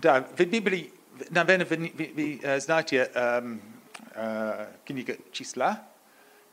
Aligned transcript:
Да, 0.00 0.25
в 0.37 0.45
Библии, 0.45 0.91
наверное, 1.29 1.65
вы, 1.65 1.91
вы, 1.93 2.11
вы 2.15 2.39
э, 2.41 2.59
знаете 2.59 3.11
эм, 3.13 3.61
э, 4.15 4.67
книга 4.85 5.17
числа, 5.31 5.81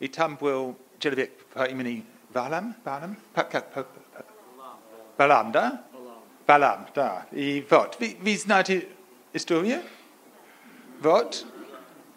и 0.01 0.09
там 0.09 0.37
был 0.37 0.77
человек 0.99 1.33
по 1.55 1.65
имени 1.65 2.05
Валам, 2.35 2.75
Валам, 2.85 3.17
Па- 3.35 3.45
как- 3.45 3.73
Па- 3.73 3.85
Па- 3.85 4.77
Балам, 5.17 5.53
да? 5.53 5.85
Балам, 6.47 6.89
да. 6.95 7.27
И 7.31 7.65
вот, 7.71 7.97
вы, 8.01 8.17
вы 8.21 8.37
знаете 8.37 8.89
историю? 9.33 9.83
Вот. 11.01 11.47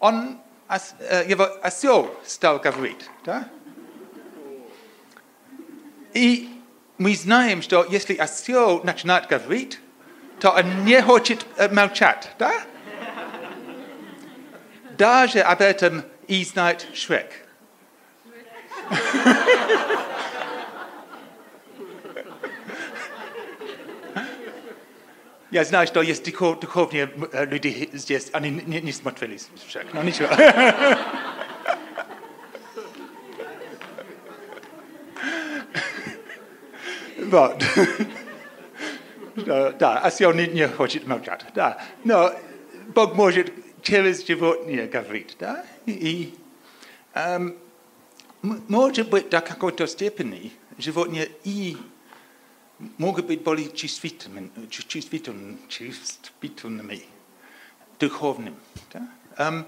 Он 0.00 0.38
ос- 0.68 0.94
э, 0.98 1.24
его 1.28 1.46
осел 1.62 2.12
стал 2.24 2.58
говорить, 2.58 3.08
да? 3.24 3.48
И 6.14 6.48
мы 6.98 7.14
знаем, 7.14 7.62
что 7.62 7.84
если 7.88 8.16
осел 8.16 8.82
начинает 8.82 9.28
говорить, 9.28 9.80
to 10.42 10.56
a 10.56 10.62
nehočit 10.62 11.46
eh, 11.56 11.68
melčat, 11.68 12.30
da? 12.38 12.50
Dáže 14.90 15.44
abetem 15.44 16.04
iznajt 16.26 16.88
švek. 16.92 17.48
Já 25.52 25.64
znáš, 25.64 25.90
to 25.90 26.02
je 26.02 26.14
duchov, 26.24 26.58
duchovně 26.58 27.08
eh, 27.32 27.40
lidi 27.40 27.88
zde 27.92 28.18
ani 28.32 28.62
nesmrtvili 28.66 29.36
však. 29.66 29.94
No 29.94 30.02
ničeho. 30.02 30.36
but 37.30 37.64
Да, 39.36 39.98
осел 40.00 40.32
не, 40.32 40.46
не 40.46 40.68
хочет 40.68 41.06
молчать. 41.06 41.44
Да. 41.54 41.82
Но 42.04 42.32
Бог 42.94 43.14
может 43.14 43.52
через 43.82 44.26
животные 44.26 44.86
говорить. 44.86 45.36
Да? 45.38 45.64
И, 45.86 46.34
эм, 47.14 47.56
может 48.42 49.08
быть, 49.10 49.28
до 49.30 49.40
какой-то 49.40 49.86
степени 49.86 50.52
животные 50.78 51.30
и 51.44 51.76
могут 52.98 53.26
быть 53.26 53.42
более 53.42 53.70
чувствительными, 53.70 54.50
чу- 54.68 54.82
чувствитель- 54.86 55.56
чувствительными 55.68 57.02
духовным. 57.98 58.56
Да? 58.92 59.08
Эм, 59.38 59.66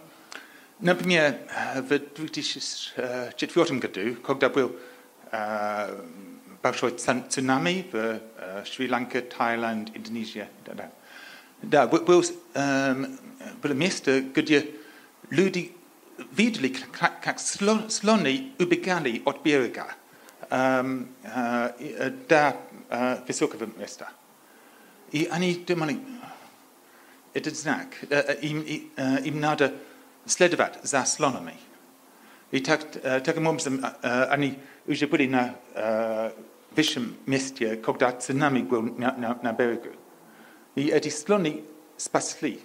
например, 0.80 1.38
в 1.76 1.98
2004 1.98 3.78
году, 3.78 4.14
когда 4.22 4.48
был 4.48 4.74
э, 5.32 6.04
большой 6.63 6.91
цун- 6.91 7.27
цунами 7.29 7.85
в 7.91 7.95
э, 7.95 8.63
Шри-Ланка, 8.65 9.21
Таиланд, 9.21 9.95
Индонезия. 9.95 10.49
Да, 10.65 10.73
да. 10.73 10.91
Да, 11.61 11.87
был, 11.87 12.01
был, 12.05 12.23
эм, 12.53 13.19
было 13.61 13.73
место, 13.73 14.21
где 14.21 14.69
люди 15.29 15.73
видели, 16.31 16.69
как, 16.91 17.21
как 17.21 17.37
сло- 17.37 17.89
слоны 17.89 18.51
убегали 18.59 19.21
от 19.25 19.43
берега 19.43 19.87
эм, 20.49 21.09
э, 21.23 21.71
и, 21.79 21.95
э, 21.97 22.09
до 22.27 22.55
э, 22.89 23.17
высокого 23.27 23.65
места. 23.77 24.09
И 25.11 25.27
они 25.31 25.53
думали, 25.55 25.99
этот 27.33 27.55
знак, 27.57 27.87
э, 28.09 28.15
э, 28.15 28.39
им, 28.41 28.61
и, 28.61 28.89
э, 28.95 29.21
им 29.23 29.39
надо 29.39 29.73
следовать 30.25 30.79
за 30.83 31.05
слонами. 31.05 31.55
И 32.51 32.59
так, 32.59 32.81
э, 33.03 33.19
таким 33.19 33.47
образом 33.47 33.83
э, 34.01 34.23
они 34.25 34.57
уже 34.87 35.07
были 35.07 35.27
на 35.27 35.55
э, 35.75 36.31
visham 36.76 37.14
mestia 37.26 37.76
cogda 37.76 38.12
tsunami 38.18 38.62
gwyl 38.68 38.92
na, 38.98 39.14
na, 39.18 39.34
na 39.42 39.52
berygu. 39.52 39.92
I 40.76 40.90
ydy 40.90 41.10
sloni 41.10 41.54
spasli 41.98 42.56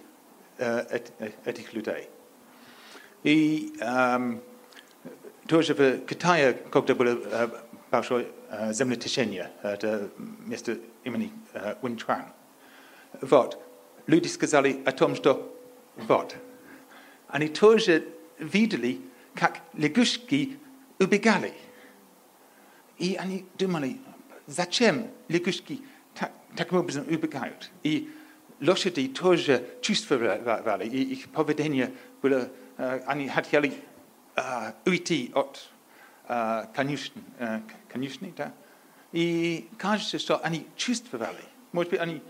ydy 0.60 1.66
clwydau. 1.68 2.04
I 3.24 3.36
um, 3.86 4.40
dwi'n 5.48 5.76
fy 5.78 5.90
gytaia 6.10 6.52
cogda 6.74 6.96
bwyl 6.98 7.16
uh, 7.30 7.46
bawsio 7.90 8.20
uh, 8.22 8.96
tysienia 8.98 9.50
at 9.62 9.84
uh, 9.84 10.08
mestia 10.46 10.76
imeni 11.04 11.30
uh, 11.54 11.74
Wintran. 11.82 12.24
Fod, 13.26 13.56
ludis 14.08 14.36
gazali 14.38 14.82
atom 14.86 15.16
sto 15.16 15.38
fod. 16.06 16.34
Ani 17.30 17.48
toje 17.48 18.02
videli 18.40 19.00
kak 19.34 19.60
legushki 19.78 20.56
ubigali. 21.00 21.52
I 23.00 23.16
ani 23.18 23.44
dymali 23.58 23.96
зачем 24.50 25.10
лягушки 25.28 25.80
так, 26.14 26.32
таким 26.56 26.78
образом 26.78 27.06
убегают? 27.08 27.70
И 27.82 28.10
лошади 28.60 29.08
тоже 29.08 29.64
чувствовали, 29.80 30.88
и 30.88 31.02
их 31.12 31.30
поведение 31.30 31.92
было, 32.20 32.48
э, 32.76 33.00
они 33.06 33.28
хотели 33.28 33.72
э, 34.36 34.72
уйти 34.84 35.30
от 35.34 35.70
э, 36.28 36.66
конюшни, 36.74 37.22
э, 37.38 38.32
да? 38.36 38.52
И 39.12 39.68
кажется, 39.76 40.18
что 40.18 40.38
они 40.38 40.66
чувствовали, 40.76 41.44
может 41.72 41.90
быть, 41.90 42.00
они 42.00 42.22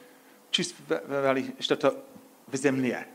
чувствовали 0.50 1.54
что-то 1.58 2.04
в 2.46 2.56
земле. 2.56 3.06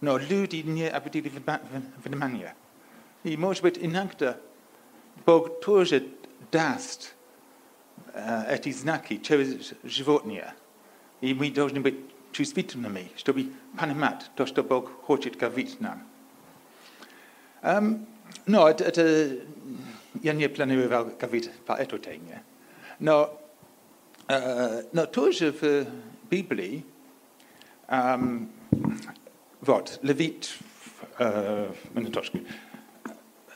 Но 0.00 0.16
люди 0.16 0.56
не 0.56 0.88
обратили 0.88 1.28
внима- 1.28 1.60
внимания. 2.04 2.54
И, 3.24 3.36
может 3.36 3.62
быть, 3.62 3.78
иногда 3.78 4.36
Бог 5.26 5.60
тоже 5.60 6.08
даст 6.50 7.14
эти 8.13 8.71
знаки 8.71 9.17
через 9.17 9.73
животные. 9.83 10.53
И 11.21 11.33
мы 11.33 11.51
должны 11.51 11.79
быть 11.79 11.95
чувствительными, 12.31 13.11
чтобы 13.15 13.51
понимать 13.77 14.29
то, 14.35 14.45
что 14.45 14.63
Бог 14.63 14.91
хочет 15.03 15.37
говорить 15.37 15.79
нам. 15.79 16.03
Эм, 17.61 18.05
но 18.45 18.67
это, 18.67 18.83
это 18.83 19.39
я 20.21 20.33
не 20.33 20.49
планировал 20.49 21.11
говорить 21.19 21.51
по 21.65 21.73
этой 21.73 21.99
теме. 21.99 22.43
Но, 22.99 23.39
э, 24.27 24.83
но 24.91 25.05
тоже 25.05 25.51
в 25.51 25.85
Библии 26.29 26.85
эм, 27.87 28.49
вот, 29.61 29.99
Левит, 30.01 30.57
э, 31.19 31.71
минуточку, 31.93 32.39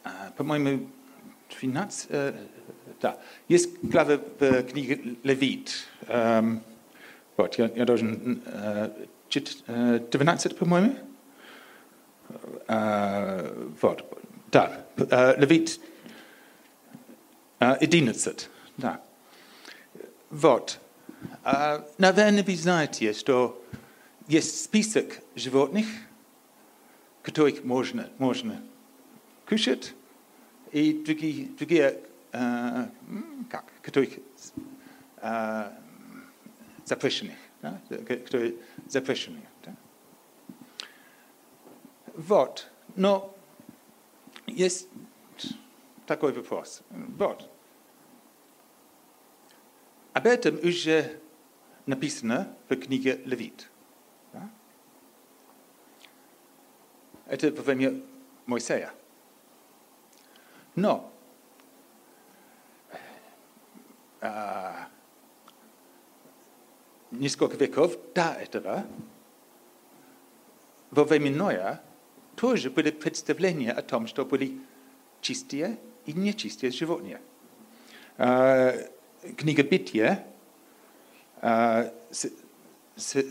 Э, 0.08 0.31
по-моему, 0.36 0.88
12, 1.59 2.36
э, 2.72 2.92
да, 3.02 3.18
есть 3.48 3.70
глава 3.84 4.18
в 4.40 4.64
книге 4.64 5.16
Левит. 5.24 5.88
Эм, 6.08 6.62
вот, 7.38 7.56
я, 7.56 7.70
я 7.75 7.86
должен, 7.86 8.42
э, 8.46 8.90
чит- 9.30 9.64
э, 9.68 10.00
12, 10.12 10.58
по-моему. 10.58 10.96
Э, 12.68 13.70
вот, 13.81 14.03
да, 14.52 14.86
э, 14.98 15.40
Левит 15.40 15.80
э, 17.59 17.74
11, 17.74 18.50
да. 18.78 19.02
Вот. 20.30 20.80
Э, 21.44 21.81
наверное, 21.98 22.44
вы 22.44 22.56
знаете, 22.56 23.14
что 23.14 23.64
есть 24.28 24.64
список 24.64 25.20
животных, 25.36 25.86
которых 27.22 27.64
можно, 27.64 28.09
можно 28.18 28.62
кушать, 29.48 29.94
и 30.72 30.92
другие, 31.06 31.48
другие 31.58 31.84
э, 31.84 31.94
м, 31.94 32.03
как, 32.31 33.66
которых 33.81 34.09
э, 35.18 35.72
запрещенных, 36.86 37.38
да, 37.62 37.80
которые 37.90 38.56
запрещены. 38.88 39.42
Да. 39.64 39.75
Вот, 42.16 42.68
но 42.96 43.36
есть 44.46 44.88
такой 46.06 46.34
вопрос. 46.34 46.81
Вот. 46.90 47.50
Об 50.14 50.25
этом 50.25 50.58
уже 50.64 51.20
написано 51.86 52.56
в 52.70 52.75
книге 52.75 53.22
Левит. 53.25 53.70
Да? 54.34 54.50
Это 57.28 57.51
во 57.51 57.62
время 57.62 58.01
Моисея. 58.45 58.92
Но 60.75 61.11
несколько 67.11 67.57
веков 67.57 67.97
до 68.15 68.33
этого, 68.33 68.85
во 70.91 71.05
время 71.05 71.31
Ноя, 71.31 71.83
тоже 72.37 72.71
были 72.71 72.91
представления 72.91 73.73
о 73.73 73.83
том, 73.83 74.07
что 74.07 74.25
были 74.25 74.61
чистые 75.21 75.79
и 76.07 76.13
нечистые 76.13 76.71
животные. 76.71 77.21
А, 78.19 78.75
Книга 79.37 79.63
Бития, 79.63 80.27
а, 81.41 81.93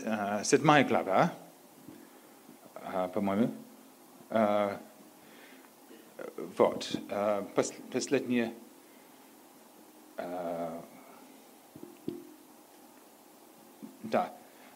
а, 0.06 0.44
седьмая 0.44 0.84
глава, 0.84 1.32
а, 2.74 3.08
по-моему, 3.08 3.52
а, 4.30 4.80
вот, 6.56 6.96
а, 7.10 7.46
пос- 7.54 7.74
последнее, 7.92 8.46
а, 8.48 8.62
да, 14.02 14.32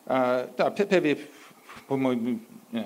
А, 0.06 0.48
да, 0.56 0.70
пе- 0.70 0.86
первый, 0.86 1.18
по-моему, 1.88 2.40
э, 2.72 2.84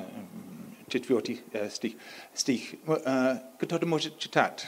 четвертый 0.88 1.40
э, 1.52 1.68
стих, 1.68 1.92
стих 2.34 2.74
э, 2.86 3.36
который 3.58 3.84
может 3.84 4.18
читать. 4.18 4.66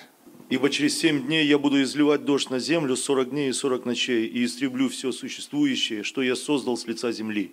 Ибо 0.50 0.68
через 0.68 0.98
семь 0.98 1.24
дней 1.24 1.46
я 1.46 1.58
буду 1.58 1.82
изливать 1.82 2.26
дождь 2.26 2.50
на 2.50 2.58
землю 2.58 2.94
сорок 2.94 3.30
дней 3.30 3.48
и 3.48 3.52
сорок 3.52 3.86
ночей, 3.86 4.26
и 4.26 4.44
истреблю 4.44 4.90
все 4.90 5.12
существующее, 5.12 6.02
что 6.02 6.20
я 6.20 6.36
создал 6.36 6.76
с 6.76 6.86
лица 6.86 7.10
земли. 7.10 7.52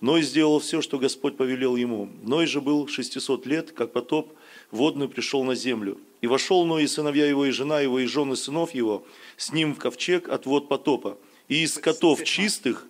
Ной 0.00 0.22
сделал 0.22 0.60
все, 0.60 0.80
что 0.80 0.98
Господь 0.98 1.36
повелел 1.36 1.76
ему. 1.76 2.08
Ной 2.22 2.46
же 2.46 2.60
был 2.62 2.86
шестисот 2.88 3.44
лет, 3.44 3.72
как 3.72 3.92
потоп 3.92 4.32
водный 4.70 5.08
пришел 5.08 5.44
на 5.44 5.54
землю. 5.54 5.98
И 6.20 6.26
вошел 6.26 6.64
Ной 6.66 6.84
и 6.84 6.86
сыновья 6.86 7.26
его, 7.26 7.46
и 7.46 7.50
жена 7.50 7.80
его, 7.80 8.00
и 8.00 8.06
жены 8.06 8.36
сынов 8.36 8.74
его, 8.74 9.04
с 9.36 9.52
ним 9.52 9.74
в 9.74 9.78
ковчег 9.78 10.28
от 10.28 10.46
вод 10.46 10.68
потопа. 10.68 11.18
И 11.46 11.62
из 11.62 11.74
скотов 11.74 12.24
чистых, 12.24 12.86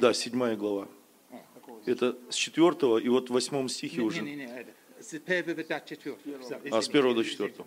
да, 0.00 0.14
седьмая 0.14 0.56
глава, 0.56 0.88
это 1.84 2.16
с 2.30 2.34
четвертого, 2.34 2.98
и 2.98 3.08
вот 3.08 3.30
в 3.30 3.32
восьмом 3.32 3.68
стихе 3.68 4.00
уже. 4.00 4.22
А, 6.70 6.82
с 6.82 6.88
первого 6.88 7.14
до 7.14 7.24
четвертого. 7.24 7.66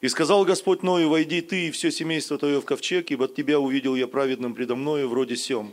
И 0.00 0.08
сказал 0.08 0.44
Господь 0.44 0.82
Ною, 0.82 1.08
войди 1.08 1.40
ты 1.40 1.68
и 1.68 1.70
все 1.70 1.90
семейство 1.90 2.36
твое 2.36 2.60
в 2.60 2.64
ковчег, 2.64 3.10
ибо 3.10 3.28
тебя 3.28 3.58
увидел 3.58 3.94
я 3.94 4.06
праведным 4.06 4.54
предо 4.54 4.74
мною 4.74 5.08
вроде 5.08 5.36
сем. 5.36 5.72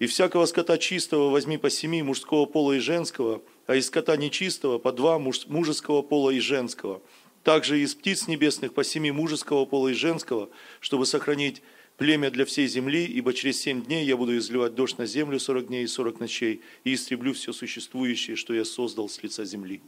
И 0.00 0.06
всякого 0.06 0.46
скота 0.46 0.78
чистого 0.78 1.30
возьми 1.30 1.56
по 1.58 1.70
семи 1.70 2.02
мужского 2.02 2.46
пола 2.46 2.72
и 2.72 2.78
женского, 2.78 3.42
а 3.70 3.76
из 3.76 3.86
скота 3.86 4.16
нечистого 4.16 4.78
по 4.78 4.90
два 4.90 5.20
муж- 5.20 5.46
мужеского 5.46 6.02
пола 6.02 6.30
и 6.30 6.40
женского. 6.40 7.00
Также 7.44 7.80
из 7.80 7.94
птиц 7.94 8.26
небесных 8.26 8.74
по 8.74 8.82
семи 8.82 9.12
мужеского 9.12 9.64
пола 9.64 9.90
и 9.90 9.92
женского, 9.92 10.50
чтобы 10.80 11.06
сохранить 11.06 11.62
племя 11.96 12.32
для 12.32 12.44
всей 12.46 12.66
земли, 12.66 13.04
ибо 13.04 13.32
через 13.32 13.60
семь 13.60 13.84
дней 13.84 14.04
я 14.04 14.16
буду 14.16 14.36
изливать 14.36 14.74
дождь 14.74 14.98
на 14.98 15.06
землю 15.06 15.38
сорок 15.38 15.68
дней 15.68 15.84
и 15.84 15.86
сорок 15.86 16.18
ночей, 16.18 16.62
и 16.82 16.94
истреблю 16.94 17.32
все 17.32 17.52
существующее, 17.52 18.34
что 18.34 18.54
я 18.54 18.64
создал 18.64 19.08
с 19.08 19.22
лица 19.22 19.44
земли. 19.44 19.80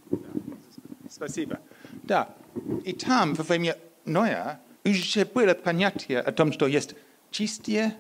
Спасибо. 1.11 1.59
Да, 2.05 2.37
и 2.85 2.93
там 2.93 3.35
во 3.35 3.43
время 3.43 3.77
Ноя 4.05 4.61
уже 4.85 5.25
было 5.25 5.55
понятие 5.55 6.21
о 6.21 6.31
том, 6.31 6.53
что 6.53 6.69
есть 6.69 6.95
чистые 7.33 7.97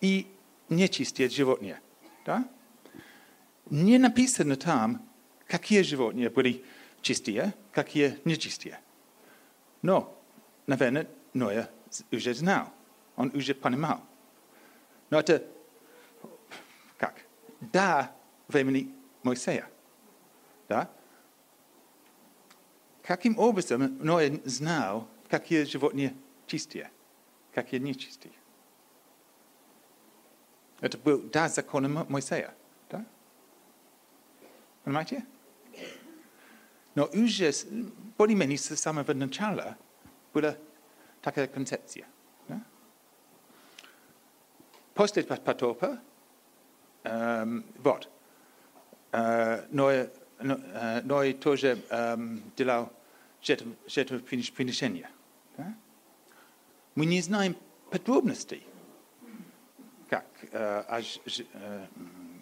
и 0.00 0.26
нечистые 0.68 1.28
животные. 1.28 1.78
Да? 2.26 2.48
Не 3.70 3.98
написано 3.98 4.56
там, 4.56 5.06
какие 5.50 5.82
животные 5.82 6.30
были 6.30 6.64
чистые, 7.02 7.52
какие 7.72 8.20
нечистые. 8.24 8.80
Но, 9.82 10.16
наверное, 10.66 11.08
Ноя 11.34 11.68
уже 12.12 12.32
знал, 12.34 12.72
он 13.16 13.34
уже 13.34 13.54
понимал. 13.54 14.00
Но 15.10 15.18
это 15.18 15.44
как? 16.96 17.16
До 17.60 18.14
времени 18.46 18.94
Моисея. 19.24 19.68
Да? 20.68 20.88
Каким 23.02 23.36
образом 23.36 23.98
Ной 23.98 24.40
знал, 24.44 25.08
какие 25.28 25.64
животные 25.64 26.14
чистые, 26.46 26.92
какие 27.52 27.80
нечистые? 27.80 28.34
Это 30.80 30.96
был 30.96 31.20
до 31.22 31.48
закона 31.48 31.88
Мо- 31.88 32.06
Моисея. 32.08 32.54
Да? 32.88 33.04
Понимаете? 34.84 35.24
No 37.00 37.08
już 37.12 37.38
jest, 37.38 37.68
boli 38.18 38.36
mniej 38.36 38.58
z 38.58 38.80
samego 38.80 39.14
naczala 39.14 39.74
była 40.34 40.52
taka 41.22 41.46
koncepcja. 41.46 42.06
Nie? 42.50 42.60
Postać 44.94 45.26
Patopa, 45.44 45.96
um, 47.04 47.62
wod, 47.78 48.08
uh, 49.12 49.18
noe, 49.72 50.06
no, 50.42 50.54
uh, 50.54 50.60
noe 51.04 51.34
toże 51.34 51.76
um, 51.90 52.42
dla 52.56 52.88
żetów 53.86 54.22
przyniesienia. 54.54 55.08
My 56.96 57.06
nie 57.06 57.22
znamy 57.22 57.54
podrobności, 57.90 58.64
jak 60.10 60.26
e, 60.54 60.86
aż 60.86 61.20
żetów 61.26 61.54
e, 61.54 61.86
mm, 61.96 62.40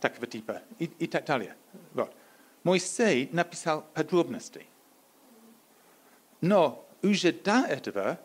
такого 0.00 0.26
типа 0.26 0.62
и, 0.78 0.84
и 0.98 1.06
так 1.06 1.24
далее. 1.24 1.54
Вот. 1.94 2.12
Моисей 2.64 3.28
написал 3.32 3.84
подробности. 3.94 4.66
Но 6.40 6.84
уже 7.02 7.32
до 7.32 7.64
этого 7.68 8.18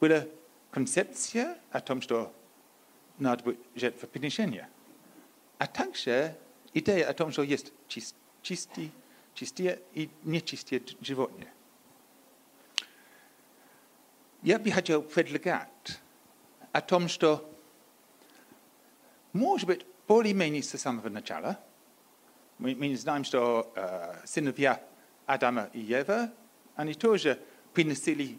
была 0.00 0.24
концепция 0.70 1.56
о 1.70 1.80
том, 1.80 2.00
что 2.00 2.32
надо 3.18 3.44
быть 3.44 3.58
жертвоприношение. 3.76 4.68
А 5.58 5.66
также 5.66 6.34
идея 6.74 7.08
о 7.08 7.12
том, 7.14 7.30
что 7.30 7.42
есть 7.42 7.72
чис- 7.88 8.14
чистые, 9.36 9.76
чистые 9.76 9.80
и 9.94 10.10
нечистые 10.24 10.80
дж- 10.80 10.96
животные. 11.00 11.52
Я 14.42 14.58
бы 14.58 14.70
хотел 14.70 15.02
предлагать 15.02 16.00
о 16.72 16.80
том, 16.80 17.08
что, 17.08 17.48
может 19.32 19.66
быть, 19.66 19.86
более-менее 20.08 20.62
с 20.62 20.76
самого 20.78 21.08
начала, 21.08 21.58
мы, 22.58 22.74
мы 22.74 22.96
знаем, 22.96 23.24
что 23.24 23.72
э, 23.76 24.26
сыновья 24.26 24.82
Адама 25.26 25.70
и 25.72 25.80
Ева, 25.80 26.30
они 26.74 26.94
тоже 26.94 27.40
приносили 27.72 28.38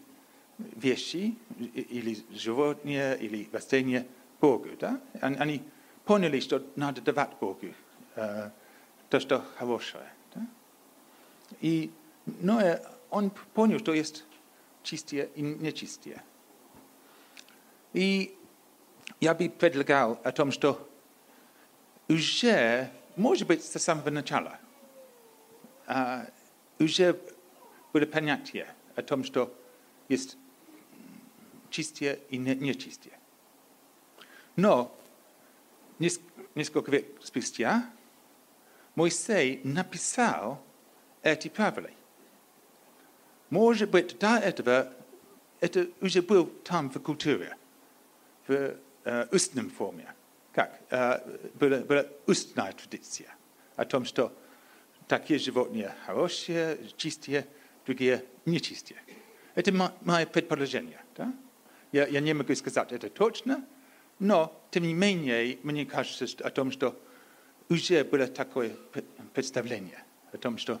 вещи 0.58 1.36
и- 1.58 1.64
или 1.64 2.18
животные, 2.30 3.18
или 3.18 3.48
растения 3.52 4.06
Богу. 4.40 4.68
Да? 4.78 5.00
Они, 5.20 5.36
они 5.36 5.62
поняли, 6.04 6.40
что 6.40 6.62
надо 6.76 7.00
давать 7.00 7.30
Богу 7.40 7.74
э, 8.16 8.50
то, 9.08 9.20
что 9.20 9.44
хорошее. 9.56 10.04
Да? 11.50 11.56
И 11.60 11.90
Ноя, 12.26 12.82
он 13.10 13.30
понял, 13.30 13.78
что 13.78 13.92
есть 13.92 14.24
чистые 14.82 15.30
и 15.34 15.42
нечистые. 15.42 16.22
И 17.92 18.36
я 19.20 19.34
бы 19.34 19.48
предлагал 19.48 20.20
о 20.24 20.32
том, 20.32 20.50
что 20.52 20.88
уже, 22.08 22.90
может 23.16 23.46
быть, 23.46 23.64
с 23.64 23.78
самого 23.78 24.10
начала, 24.10 24.58
а, 25.86 26.26
уже 26.78 27.20
было 27.92 28.06
понятие 28.06 28.74
о 28.96 29.02
том, 29.02 29.24
что 29.24 29.54
есть 30.08 30.36
чистые 31.70 32.20
и 32.30 32.36
не- 32.36 32.54
нечистые. 32.54 33.18
Но 34.56 34.96
нес- 35.98 36.20
несколько 36.54 36.90
век 36.90 37.06
спустя 37.22 37.90
Моисей 38.94 39.60
написал 39.64 40.62
эти 41.23 41.47
правила. 41.47 41.89
Может 43.49 43.89
быть, 43.89 44.17
до 44.19 44.37
этого 44.37 44.93
это 45.59 45.87
уже 46.01 46.21
был 46.21 46.45
там 46.63 46.89
в 46.89 46.99
культуре, 46.99 47.57
в 48.47 48.75
э, 49.03 49.27
устном 49.31 49.69
форме. 49.69 50.13
Как? 50.53 50.79
Э, 50.89 51.19
была, 51.55 51.77
была 51.77 52.05
устная 52.27 52.73
традиция 52.73 53.35
о 53.75 53.85
том, 53.85 54.05
что 54.05 54.31
такие 55.07 55.39
животные 55.39 55.93
хорошие, 56.05 56.77
чистые, 56.95 57.47
другие 57.85 58.23
нечистые. 58.45 59.01
Это 59.55 59.71
мо- 59.73 59.93
мое 60.01 60.25
предположение. 60.25 61.01
Да? 61.17 61.33
Я, 61.91 62.07
я 62.07 62.19
не 62.19 62.33
могу 62.33 62.53
сказать 62.55 62.91
это 62.91 63.09
точно, 63.09 63.65
но, 64.19 64.55
тем 64.69 64.83
не 64.83 64.93
менее, 64.93 65.57
мне 65.63 65.85
кажется 65.85 66.25
о 66.45 66.49
том, 66.49 66.71
что 66.71 66.99
уже 67.69 68.03
было 68.03 68.27
такое 68.27 68.75
пре- 68.93 69.05
представление 69.33 70.03
о 70.31 70.37
том, 70.37 70.57
что 70.57 70.79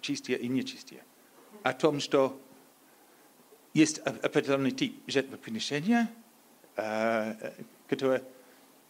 чистые 0.00 0.38
и 0.38 0.48
нечистые. 0.48 1.04
О 1.62 1.72
том, 1.72 2.00
что 2.00 2.40
есть 3.74 3.98
определенный 3.98 4.70
тип 4.70 5.02
жертвоприношения, 5.06 6.08
который, 6.74 8.22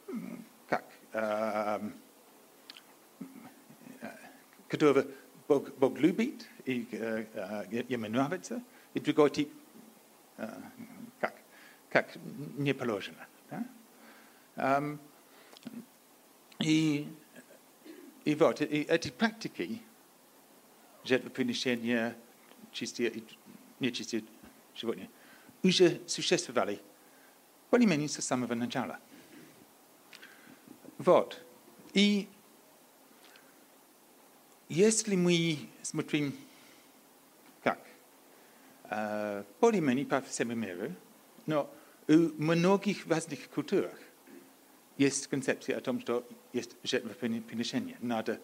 м, 0.08 0.44
как, 0.68 0.84
которого 4.68 5.06
Бог, 5.48 5.74
Бог 5.76 5.98
любит 5.98 6.46
и 6.64 6.86
ему 7.88 8.08
нравится, 8.08 8.62
и 8.94 9.00
другой 9.00 9.30
тип, 9.30 9.52
как, 11.20 11.34
как 11.88 12.16
не 12.56 12.74
положено. 12.74 13.26
да? 13.50 14.98
И, 16.60 17.08
и 18.24 18.34
вот, 18.34 18.60
и 18.60 18.64
эти 18.64 19.10
практики 19.10 19.80
жертвоприношения 21.05 22.15
чистые 22.71 23.09
и 23.09 23.23
нечистые 23.79 24.23
животные 24.75 25.09
уже 25.63 26.01
существовали 26.07 26.79
более-менее 27.69 28.09
с 28.09 28.19
самого 28.21 28.53
начала. 28.53 28.99
Вот. 30.97 31.41
И 31.93 32.27
если 34.69 35.15
мы 35.15 35.57
смотрим, 35.81 36.33
как, 37.63 37.79
э, 38.89 39.43
более-менее 39.59 40.05
по 40.05 40.21
всему 40.21 40.53
миру, 40.53 40.93
но 41.45 41.73
у 42.07 42.13
многих 42.41 43.07
разных 43.07 43.49
культурах 43.49 43.97
есть 44.97 45.27
концепция 45.27 45.77
о 45.77 45.81
том, 45.81 45.99
что 46.01 46.27
есть 46.53 46.75
жертвоприношение, 46.83 47.97
надо 48.01 48.39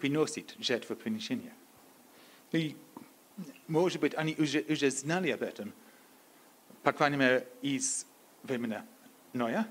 приносить 0.00 0.54
жертвоприношение. 0.58 1.52
И, 1.52 1.58
может 1.58 1.63
быть, 4.00 4.14
они 4.14 4.34
уже, 4.38 4.60
уже 4.68 4.90
знали 4.90 5.30
об 5.30 5.42
этом, 5.42 5.72
по 6.82 6.92
крайней 6.92 7.16
мере, 7.16 7.46
из 7.62 8.06
времени 8.42 8.82
Ноя. 9.32 9.66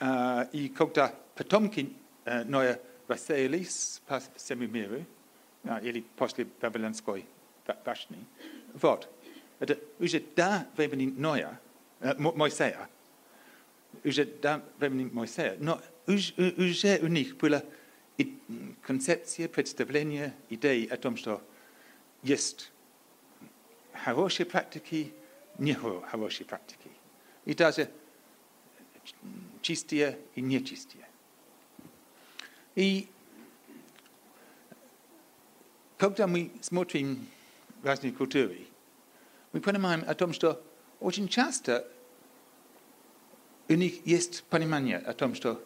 А, 0.00 0.48
И 0.52 0.68
когда 0.68 1.14
потомки 1.34 1.92
э, 2.24 2.44
Ноя 2.44 2.80
расселились 3.08 4.00
по 4.06 4.20
всему 4.36 4.66
миру, 4.66 5.04
а, 5.64 5.78
или 5.78 6.00
после 6.16 6.46
Вавилонской 6.60 7.24
ба- 7.66 7.76
башни, 7.84 8.18
вот, 8.74 9.08
это 9.58 9.78
уже 9.98 10.20
до 10.20 10.66
времени 10.76 11.06
Ноя, 11.06 11.58
э, 12.00 12.14
Мо- 12.18 12.32
Моисея, 12.32 12.88
уже 14.04 14.24
до 14.24 14.62
времени 14.78 15.08
Моисея, 15.12 15.56
но 15.58 15.80
уж- 16.06 16.34
у- 16.36 16.62
уже 16.62 16.98
у 17.02 17.06
них 17.08 17.36
была 17.36 17.62
и- 18.17 18.37
м, 18.49 18.77
концепция, 18.81 19.47
представление, 19.47 20.33
идеи 20.49 20.85
о 20.87 20.97
том, 20.97 21.17
что 21.17 21.41
есть 22.21 22.71
хорошие 23.93 24.45
практики, 24.45 25.13
нехорошие 25.57 26.45
практики. 26.45 26.89
И 27.45 27.53
даже 27.53 27.89
чистые 29.61 30.17
и 30.35 30.41
нечистые. 30.41 31.07
И 32.75 33.07
когда 35.97 36.27
мы 36.27 36.51
смотрим 36.61 37.27
разные 37.83 38.13
культуры, 38.13 38.65
мы 39.51 39.61
понимаем 39.61 40.03
о 40.07 40.15
том, 40.15 40.33
что 40.33 40.63
очень 40.99 41.27
часто 41.27 41.87
у 43.69 43.73
них 43.73 44.05
есть 44.05 44.43
понимание 44.45 44.97
о 44.97 45.13
том, 45.13 45.35
что 45.35 45.63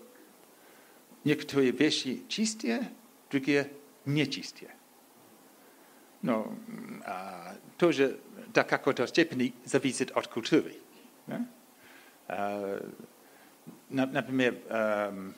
niektóre 1.28 1.74
wieści 1.74 2.24
czystie, 2.28 2.80
drugie 3.32 3.66
nieczystie. 4.08 4.68
No, 6.24 6.56
a 7.06 7.44
to, 7.78 7.92
że 7.92 8.10
tak 8.54 8.72
jako 8.72 8.94
dostępny, 8.94 9.52
zależy 9.66 10.14
od 10.14 10.28
kultury. 10.28 10.74
Na, 13.92 14.06
na 14.06 14.22
przykład, 14.24 14.56
um, 15.10 15.34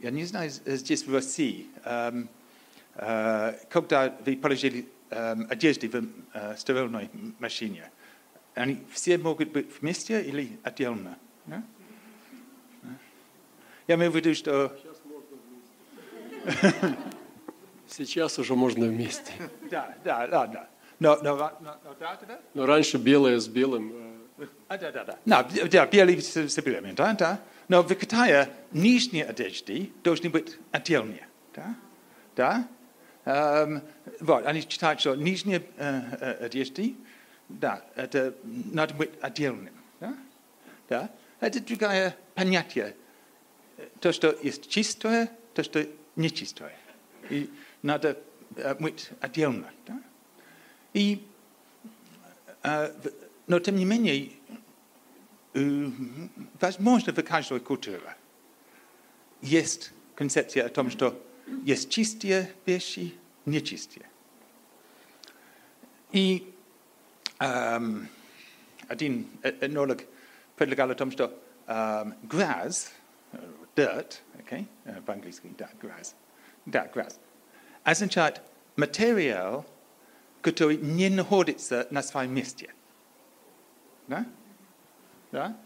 ja 0.00 0.10
nie 0.10 0.26
znam 0.26 0.42
gdzieś 0.82 1.04
w 1.04 1.14
Rosji, 1.14 1.68
um, 1.86 2.28
uh, 2.96 3.88
kiedy 3.88 4.10
wy 4.24 4.36
położyli 4.36 4.84
um, 5.10 5.46
odzieżdy 5.50 5.88
w 5.88 5.94
e, 5.94 5.98
uh, 5.98 6.58
sterylnej 6.58 7.08
maszynie, 7.40 7.90
oni 8.56 8.76
wszyscy 8.88 9.18
mogą 9.18 9.44
być 9.44 9.66
w 9.66 9.82
mieście 9.82 10.22
ili 10.22 10.56
oddzielnie. 10.64 11.14
Nie? 11.48 11.62
Да? 13.86 13.92
Я 13.92 13.94
имею 13.96 14.10
в 14.10 14.16
виду, 14.16 14.34
что... 14.34 14.76
Сейчас 17.88 18.38
уже 18.38 18.54
можно 18.54 18.86
вместе. 18.86 19.32
Да, 19.70 19.94
да, 20.04 20.28
ладно. 20.30 20.66
Но, 20.98 21.16
но, 21.22 21.36
но, 21.36 21.50
но 21.60 21.94
да, 21.98 22.16
да, 22.20 22.26
да? 22.26 22.40
Но 22.54 22.66
раньше 22.66 22.96
белое 22.96 23.38
с 23.40 23.48
белым. 23.48 23.92
э, 24.38 24.46
А, 24.68 24.78
да, 24.78 24.92
да, 24.92 25.04
да. 25.04 25.18
Да, 25.24 25.42
да, 25.42 25.86
белые 25.86 26.20
с, 26.22 26.62
белыми, 26.62 26.92
да, 26.92 27.12
да. 27.14 27.40
Но 27.68 27.82
в 27.82 27.94
Китае 27.94 28.48
нижние 28.70 29.24
одежды 29.24 29.90
должны 30.04 30.30
быть 30.30 30.58
отдельные, 30.70 31.26
да, 31.54 31.74
да. 32.36 32.68
Эм, 33.24 33.82
вот, 34.20 34.46
они 34.46 34.60
считают, 34.60 35.00
что 35.00 35.14
нижние 35.14 35.62
э, 35.76 36.02
э, 36.20 36.46
одежды, 36.46 36.96
да, 37.48 37.82
это 37.94 38.34
надо 38.44 38.94
быть 38.94 39.10
отдельным, 39.20 39.74
да, 40.00 40.14
да. 40.88 41.10
Это 41.40 41.60
другое 41.60 42.16
понятие. 42.34 42.94
То, 44.00 44.12
что 44.12 44.36
есть 44.42 44.68
чистое, 44.68 45.30
то, 45.54 45.62
что 45.62 45.86
нечистое. 46.16 46.76
И 47.30 47.50
надо 47.82 48.18
мыть 48.78 49.10
отдельно, 49.20 49.70
да. 49.86 50.02
И, 50.94 51.24
но 53.46 53.60
тем 53.60 53.76
не 53.76 53.84
менее, 53.84 54.32
возможно, 56.60 57.12
в 57.12 57.22
каждой 57.22 57.60
культуре 57.60 58.00
есть 59.40 59.92
концепция 60.14 60.66
о 60.66 60.68
том, 60.68 60.90
что 60.90 61.20
есть 61.64 61.90
чистые 61.90 62.52
вещи, 62.66 63.14
нечистые. 63.44 64.08
И 66.12 66.54
эм, 67.40 68.08
один 68.86 69.26
этнолог 69.42 70.04
предлагал 70.56 70.90
о 70.90 70.94
том, 70.94 71.10
что 71.10 71.36
эм, 71.66 72.14
грязь, 72.22 72.92
dirt, 73.75 74.21
okay, 74.39 74.65
э, 74.85 75.01
по-английски, 75.01 75.51
да, 75.57 75.69
грязь, 75.81 76.15
да, 76.65 76.87
грязь, 76.93 77.17
означает 77.83 78.41
материал, 78.75 79.65
который 80.41 80.77
не 80.77 81.09
находится 81.09 81.87
на 81.91 82.01
своем 82.03 82.33
месте. 82.33 82.73
Да? 84.07 84.25
Да? 85.31 85.57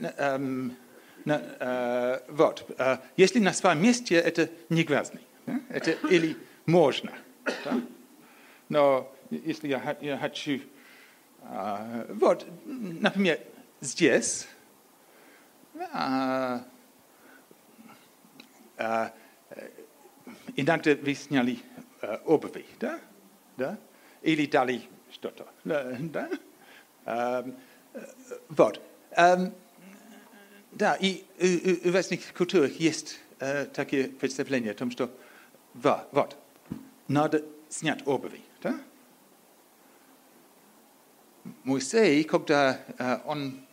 Н- 0.00 0.12
эм, 0.16 0.76
на- 1.24 1.42
э, 1.60 2.20
вот. 2.28 2.64
э, 2.78 2.98
если 3.16 3.38
на 3.40 3.52
своем 3.52 3.82
месте, 3.82 4.14
это 4.16 4.48
не 4.68 4.82
грязный. 4.84 5.20
да? 5.46 5.60
Это 5.68 5.90
или 6.08 6.36
можно. 6.66 7.12
Да? 7.64 7.80
Но 8.68 9.14
если 9.30 9.68
я, 9.68 9.80
ха- 9.80 9.96
я 10.00 10.16
хочу... 10.18 10.60
э, 11.42 12.06
вот, 12.14 12.46
например, 12.64 13.40
здесь 13.80 14.46
э, 15.74 16.58
э, 18.76 19.08
иногда 20.56 20.94
вы 20.94 21.14
сняли 21.14 21.58
э, 22.00 22.18
обуви, 22.24 22.66
да? 22.80 23.00
Да? 23.56 23.78
Или 24.22 24.46
дали 24.46 24.82
что-то. 25.10 25.46
Да? 25.64 25.96
да? 26.00 26.30
Эм, 27.04 27.56
э, 27.94 28.00
вот. 28.48 28.80
Эм, 29.12 29.52
да, 30.72 30.96
и 31.00 31.24
у, 31.38 31.88
у- 31.88 31.90
у 31.90 31.92
разных 31.92 32.32
культурах 32.34 32.72
есть 32.80 33.18
э, 33.40 33.66
такие 33.66 34.08
представления 34.08 34.70
о 34.70 34.74
том, 34.74 34.90
что 34.90 35.10
во- 35.74 36.06
вот, 36.12 36.36
надо 37.08 37.44
снять 37.68 38.06
обуви. 38.06 38.40
Да? 38.62 38.80
Моисей, 41.64 42.22
когда 42.24 42.80
э, 42.98 43.18
он 43.24 43.66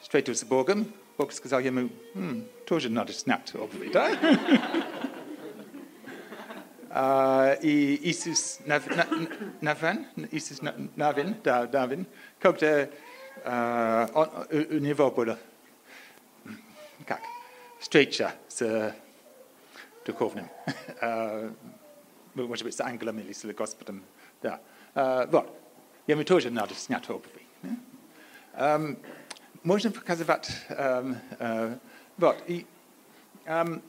встретился 0.00 0.44
с 0.46 0.48
Богом, 0.48 0.86
Бог 1.16 1.32
сказал 1.32 1.60
ему, 1.60 1.90
«М, 2.14 2.46
тоже 2.72 2.88
надо 2.90 3.12
снять 3.12 3.54
обуви, 3.54 3.88
да? 3.92 4.10
А, 6.90 7.52
и 7.62 7.96
Иисус 8.08 8.60
Нав- 8.64 8.86
На- 8.86 9.06
Навин, 9.60 10.06
Иисус 10.30 10.62
На- 10.62 10.74
Навин, 10.96 11.36
да, 11.44 11.68
Навин, 11.70 12.06
когда 12.40 12.88
а, 13.44 14.08
он- 14.14 14.28
у, 14.58 14.76
у 14.76 14.78
него 14.78 15.10
было 15.10 15.38
м, 16.46 16.58
как, 17.06 17.20
встреча 17.78 18.32
с 18.48 18.94
духовным, 20.06 20.48
а, 21.02 21.52
может 22.34 22.64
быть, 22.64 22.74
с 22.74 22.80
ангелом 22.80 23.18
или 23.18 23.32
с 23.34 23.44
Господом, 23.52 24.02
да. 24.42 24.60
А, 24.94 25.26
вот, 25.26 25.60
ему 26.06 26.24
тоже 26.24 26.50
надо 26.50 26.74
снять 26.74 27.08
обуви. 27.10 27.42
да? 27.62 27.70
Ам, 28.54 28.96
Можно 29.62 29.90
показывать, 29.90 30.48
ам, 30.70 31.16
а, 31.38 31.78
вот, 32.16 32.42
и, 32.46 32.66
ам, 33.46 33.82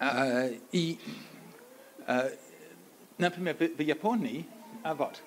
а, 0.00 0.48
и 0.72 0.98
Э, 2.10 2.30
например, 3.18 3.54
в, 3.56 3.76
в 3.76 3.80
Японии, 3.82 4.46
а 4.82 4.94
вот, 4.94 5.22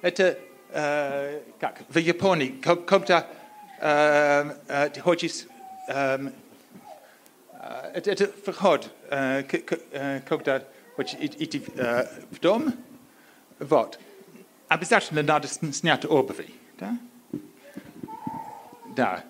это 0.00 0.38
э, 0.70 1.42
как, 1.60 1.82
в 1.90 1.98
Японии, 1.98 2.48
ко- 2.62 2.76
когда 2.76 3.26
э, 3.78 4.54
э, 4.68 4.88
ты 4.88 5.00
хочешь, 5.02 5.44
эм, 5.88 6.32
э, 7.52 7.90
это, 7.94 8.10
это 8.10 8.52
вход, 8.52 8.90
э, 9.10 9.42
к- 9.42 9.64
к- 9.66 9.78
э, 9.92 10.20
когда 10.26 10.62
хочешь 10.96 11.18
и- 11.20 11.44
идти 11.44 11.62
э, 11.76 12.06
в 12.30 12.40
дом, 12.40 12.72
вот, 13.58 13.98
обязательно 14.68 15.22
надо 15.22 15.46
сн- 15.46 15.72
снять 15.72 16.06
обуви, 16.06 16.48
да? 16.78 16.96
Да. 18.96 19.24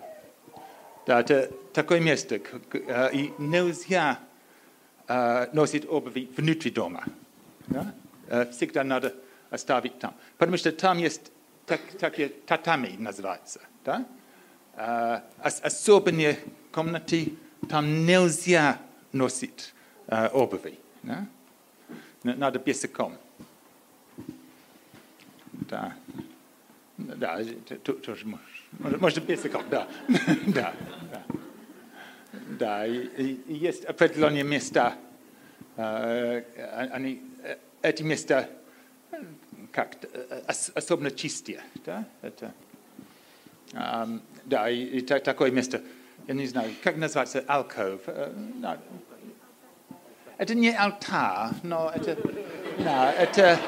Да, 1.05 1.21
это 1.21 1.49
такое 1.73 1.99
место, 1.99 2.39
к- 2.39 2.59
к- 2.69 2.75
э, 2.75 3.09
и 3.13 3.33
нельзя 3.39 4.19
э, 5.07 5.47
носит 5.53 5.85
обуви 5.89 6.29
внутри 6.37 6.71
дома. 6.71 7.03
Да? 7.67 7.93
Э, 8.27 8.45
Всегда 8.51 8.83
надо 8.83 9.13
оставить 9.49 9.97
там. 9.99 10.13
Потому 10.37 10.57
что 10.57 10.71
там 10.71 10.97
есть 10.99 11.31
так, 11.65 11.81
такие 11.99 12.29
татами 12.29 12.95
называется. 12.99 13.59
Да? 13.85 14.05
Э, 14.75 15.21
ос- 15.43 15.61
Особенные 15.63 16.37
комнаты 16.71 17.33
tam 17.69 18.05
nelsja 18.05 18.77
nosić 19.13 19.73
uh, 20.07 20.29
obuwi. 20.33 20.77
Ne? 21.03 21.25
Na, 22.23 22.35
na 22.35 22.51
do 22.51 22.59
biesykom. 22.59 23.13
Da. 25.67 25.91
Może, 28.80 28.96
może 28.98 29.20
biesykom, 29.20 29.62
da. 29.70 29.86
da. 30.46 30.72
da. 31.12 31.22
Da, 32.58 32.86
i, 32.86 33.38
i 33.48 33.60
jest 33.60 33.84
определенные 33.88 34.44
места, 34.44 34.92
э, 35.76 36.42
они, 36.92 37.20
э, 37.44 37.56
эти 37.82 38.02
места 38.02 38.46
как 39.72 39.96
ос- 40.48 40.72
особенно 40.74 41.10
чистые, 41.10 41.60
да, 41.86 42.04
это, 42.22 42.50
да, 44.44 44.68
и, 44.70 44.98
и 44.98 45.00
та- 45.02 45.20
такое 45.20 45.50
место, 45.50 45.80
я 46.28 46.34
не 46.34 46.46
знаю, 46.46 46.70
как 46.82 46.96
называется, 46.96 47.44
э, 47.46 48.32
на- 48.60 48.78
это 50.38 50.54
не 50.54 50.70
алтарь, 50.76 51.50
но 51.62 51.90
это, 51.94 52.16
да, 52.78 53.12
это, 53.12 53.58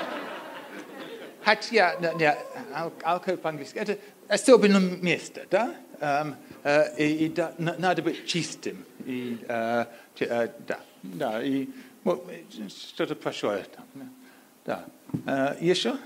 хотя, 1.45 1.95
не, 2.01 2.15
не, 2.19 2.37
ал- 2.75 2.93
alcove 3.05 3.37
по-английски, 3.37 3.79
это 3.79 3.97
особенное 4.29 4.81
место, 4.81 5.47
да, 5.51 5.75
и, 6.99 7.05
и 7.27 7.29
да, 7.29 7.53
на- 7.59 7.77
надо 7.79 8.03
быть 8.03 8.27
чистым, 8.27 8.85
и, 9.05 9.39
да, 9.49 9.89
да, 11.03 11.43
и 11.43 11.69
что-то 12.69 13.15
большое 13.15 13.65
там, 13.75 14.11
да. 14.65 15.57
еще? 15.61 15.97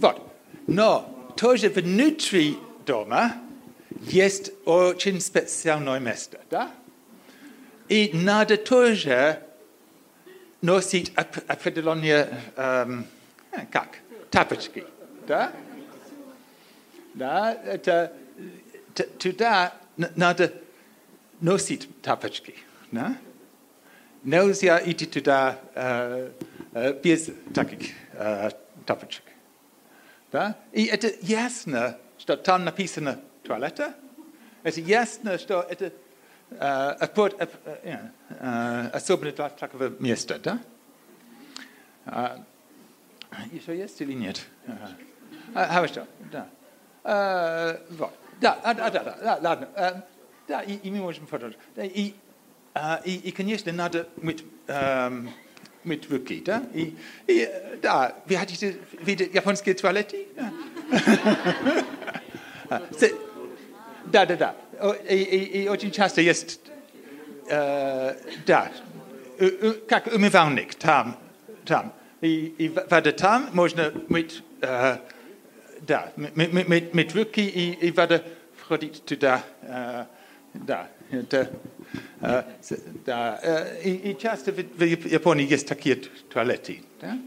Вот, 0.00 0.32
но 0.66 1.32
тоже 1.36 1.68
внутри 1.68 2.56
дома 2.86 3.34
есть 4.02 4.52
очень 4.64 5.20
специальное 5.20 5.98
место, 6.00 6.40
да? 6.50 6.70
И 7.88 8.10
надо 8.14 8.56
тоже 8.56 9.42
носить 10.62 11.12
оп- 11.16 11.44
определенные, 11.48 12.28
эм, 12.56 13.04
как, 13.70 13.98
тапочки, 14.30 14.84
да? 15.26 15.52
Да, 17.14 17.52
это 17.52 18.12
туда 19.18 19.74
надо 20.16 20.52
носить 21.40 21.88
тапочки, 22.02 22.54
да? 22.92 23.16
Нельзя 24.22 24.80
идти 24.84 25.06
туда 25.06 25.58
э, 25.74 26.30
э, 26.74 27.00
без 27.02 27.30
таких 27.54 27.92
э, 28.12 28.50
тапочек. 28.84 29.24
Да? 30.30 30.56
И 30.72 30.84
это 30.84 31.10
ясно, 31.22 31.96
что 32.18 32.36
там 32.36 32.64
написано 32.64 33.18
туалета. 33.42 33.94
Это 34.62 34.80
ясно, 34.82 35.38
что 35.38 35.62
это 35.62 35.86
э, 36.50 36.54
опор- 36.58 37.34
оп- 37.42 37.66
э, 37.82 37.98
э, 38.28 38.88
особенно 38.92 39.32
для 39.32 39.48
такого 39.48 39.88
места. 39.98 40.38
Да? 40.38 40.60
А, 42.04 42.44
еще 43.52 43.74
есть 43.76 43.98
или 44.02 44.12
нет? 44.12 44.44
А, 45.54 45.66
Хорошо, 45.66 46.06
да. 46.30 46.46
Э, 47.04 47.78
вот. 47.90 48.12
Да, 48.40 48.58
а, 48.62 48.74
да, 48.74 48.90
да, 48.90 49.02
да, 49.02 49.38
ладно. 49.42 49.68
Э, 49.74 49.92
Да, 50.48 50.62
и, 50.62 50.74
и 50.74 50.90
мы 50.90 50.98
можем 50.98 51.26
продолжить. 51.26 51.58
И, 51.76 52.14
а, 52.74 53.00
и, 53.04 53.14
и, 53.14 53.30
конечно, 53.30 53.72
надо 53.72 54.08
мыть, 54.16 54.44
эм, 54.66 55.30
мыть 55.84 56.10
руки, 56.10 56.42
да? 56.44 56.62
И, 56.74 56.96
и, 57.28 57.48
э, 57.48 57.76
да, 57.82 58.14
вы 58.26 58.36
хотите 58.36 58.76
видеть 59.00 59.32
японские 59.34 59.74
туалеты? 59.74 60.26
Да. 60.36 60.52
А, 62.72 62.80
Да, 64.06 64.26
да, 64.26 64.36
да. 64.36 64.54
И, 65.08 65.16
и, 65.16 65.62
и 65.64 65.68
очень 65.68 65.90
часто 65.90 66.20
есть, 66.20 66.60
э, 67.48 68.14
да, 68.46 68.70
как 69.88 70.06
умывальник 70.06 70.74
там, 70.76 71.16
там. 71.64 71.92
И, 72.20 72.54
и 72.58 72.68
вода 72.68 73.12
там 73.12 73.50
можно 73.52 73.92
мыть, 74.08 74.42
э, 74.60 74.98
мыть, 76.36 76.94
мыть 76.94 77.14
руки 77.14 77.40
и, 77.40 77.72
и 77.86 77.90
вода 77.92 78.22
входит 78.56 79.04
туда, 79.04 79.42
э, 79.62 80.04
да, 80.54 80.88
это, 81.10 81.50
э, 82.20 82.42
с- 82.62 82.78
да. 83.06 83.38
э, 83.42 83.82
И, 83.84 84.10
и 84.10 84.18
часто 84.18 84.52
в, 84.52 84.82
Японии 84.84 85.46
есть 85.50 85.66
такие 85.66 85.96
туалеты, 85.96 86.82
да? 87.00 87.18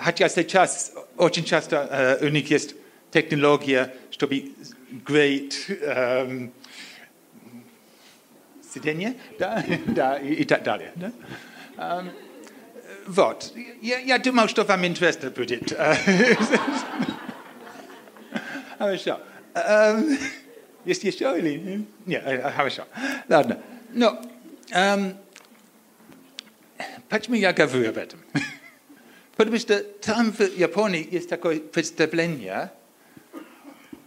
Хотя 0.00 0.28
сейчас 0.30 0.94
очень 1.16 1.44
часто 1.44 2.18
у 2.22 2.28
них 2.28 2.50
есть 2.50 2.74
технология, 3.10 3.94
чтобы 4.10 4.52
греть 5.06 5.66
эм, 5.68 6.52
сиденье, 8.72 9.14
да, 9.38 9.62
да, 9.86 10.16
и, 10.18 10.32
и 10.34 10.44
так 10.44 10.62
далее. 10.62 10.92
Да? 10.96 11.12
Эм, 11.76 12.10
вот. 13.06 13.52
Я, 13.82 13.98
я 13.98 14.18
думал, 14.18 14.48
что 14.48 14.64
вам 14.64 14.86
интересно 14.86 15.30
будет. 15.30 15.72
Хорошо. 18.84 19.18
Эм, 19.54 20.18
Есть 20.84 21.04
еще 21.04 21.38
или 21.38 21.86
нет? 22.04 22.22
Хорошо. 22.54 22.84
Ладно. 23.30 23.62
Но 23.94 24.20
эм, 24.72 25.16
почему 27.08 27.36
я 27.36 27.54
говорю 27.54 27.88
об 27.88 27.96
этом? 27.96 28.20
Потому 29.36 29.56
что 29.58 29.82
там 29.82 30.32
в 30.32 30.40
Японии 30.40 31.08
есть 31.10 31.30
такое 31.30 31.60
представление, 31.60 32.70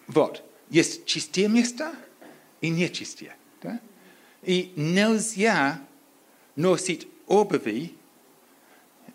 вот, 0.06 0.44
есть 0.70 1.06
чистые 1.06 1.48
места 1.48 1.92
и 2.62 2.70
нечистые. 2.70 3.36
Да? 3.64 3.80
И 4.44 4.74
нельзя 4.76 5.80
носить 6.56 7.08
обуви, 7.26 7.96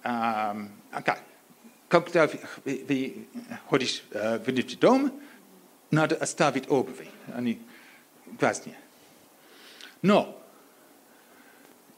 ам, 0.03 0.71
а 0.91 1.03
как? 1.03 1.23
когда 1.93 2.27
вы, 2.27 3.27
ходишь 3.69 4.03
внутрь 4.11 4.77
дома, 4.77 5.13
надо 5.93 6.17
оставить 6.17 6.69
обуви, 6.71 7.09
они 7.33 7.61
грязные. 8.39 8.77
Но 10.01 10.43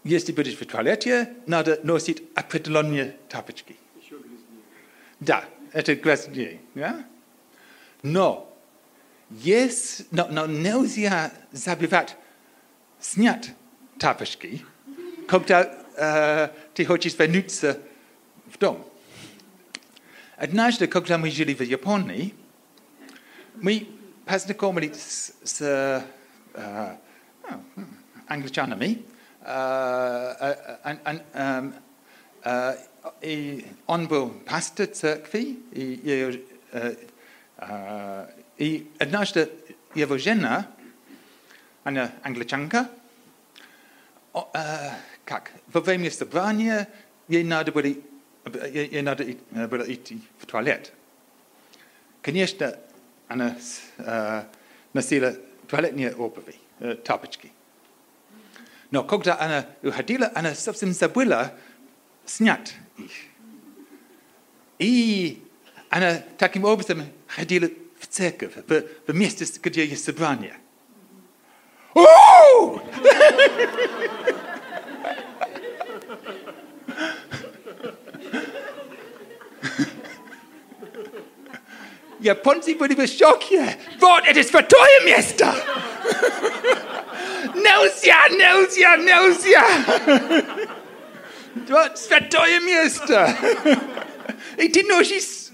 если 0.02 0.32
будешь 0.32 0.58
в 0.58 0.66
туалете, 0.66 1.32
надо 1.46 1.80
носить 1.82 2.22
определенные 2.34 3.16
тапочки. 3.28 3.76
Да, 5.20 5.46
это 5.72 5.94
грязнее. 5.94 6.60
Да? 6.74 7.06
Но, 8.02 8.52
есть, 9.30 10.06
но, 10.10 10.26
но 10.26 10.46
нельзя 10.46 11.32
забывать 11.52 12.16
снять 13.00 13.54
тапочки, 13.98 14.62
когда 15.28 15.72
э, 15.96 16.48
ты 16.74 16.84
хочешь 16.84 17.16
вернуться 17.18 17.78
в 18.46 18.58
дом. 18.58 18.84
Однажды, 20.36 20.88
когда 20.88 21.16
мы 21.16 21.30
жили 21.30 21.54
в 21.54 21.60
Японии, 21.60 22.34
мы 23.55 23.87
познакомились 24.25 24.95
с, 24.95 25.33
с 25.43 25.61
э, 25.61 26.01
э, 26.53 26.95
англичанами, 28.27 29.03
э, 29.41 30.35
э, 30.39 30.77
э, 30.83 30.97
э, 31.05 31.19
э, 31.33 31.71
э, 32.43 32.75
и 33.21 33.65
он 33.87 34.07
был 34.07 34.29
пастор 34.45 34.87
церкви, 34.87 35.59
и, 35.71 35.99
и, 36.03 36.45
э, 36.71 36.95
э, 37.57 38.27
и 38.57 38.91
однажды 38.99 39.49
его 39.95 40.17
жена, 40.17 40.67
она 41.83 42.11
англичанка, 42.23 42.89
о, 44.33 44.49
э, 44.53 44.91
как, 45.25 45.51
во 45.67 45.81
время 45.81 46.11
собрания 46.11 46.87
ей 47.27 47.43
надо 47.43 47.71
было, 47.71 47.83
ей, 47.83 48.05
ей 48.91 49.01
надо 49.01 49.23
и- 49.23 49.37
э, 49.51 49.67
было 49.67 49.91
идти 49.91 50.21
в 50.37 50.45
туалет. 50.45 50.93
Конечно, 52.21 52.77
она 53.28 53.56
э, 53.98 54.42
носила 54.92 55.34
туалетные 55.68 56.14
обуви, 56.14 56.56
э, 56.80 56.94
тапочки. 56.94 57.52
Но 58.90 59.02
когда 59.02 59.38
она 59.38 59.66
уходила, 59.82 60.30
она 60.34 60.54
совсем 60.54 60.92
забыла 60.92 61.52
снять 62.24 62.74
их. 62.96 63.10
И 64.78 65.42
она 65.88 66.22
таким 66.38 66.64
образом 66.64 67.04
ходила 67.26 67.68
в 67.98 68.06
церковь, 68.06 68.52
в, 68.66 68.84
в 69.06 69.14
место, 69.14 69.44
где 69.60 69.86
есть 69.86 70.04
собрание. 70.04 70.56
О! 71.94 72.80
Ihr 82.24 82.34
ponzibilibe 82.34 83.06
Schokje. 83.06 83.76
Wort, 84.00 84.26
it 84.26 84.38
is 84.38 84.50
verteuer, 84.50 85.04
Miester. 85.04 85.54
Nausia, 87.54 88.16
nausia, 88.38 88.96
nausia. 88.96 89.62
Wort, 91.68 91.98
verteuer, 91.98 92.60
Miester. 92.64 93.36
Ich 94.56 94.72
tin 94.72 94.86
nur 94.88 95.04
schieß. 95.04 95.52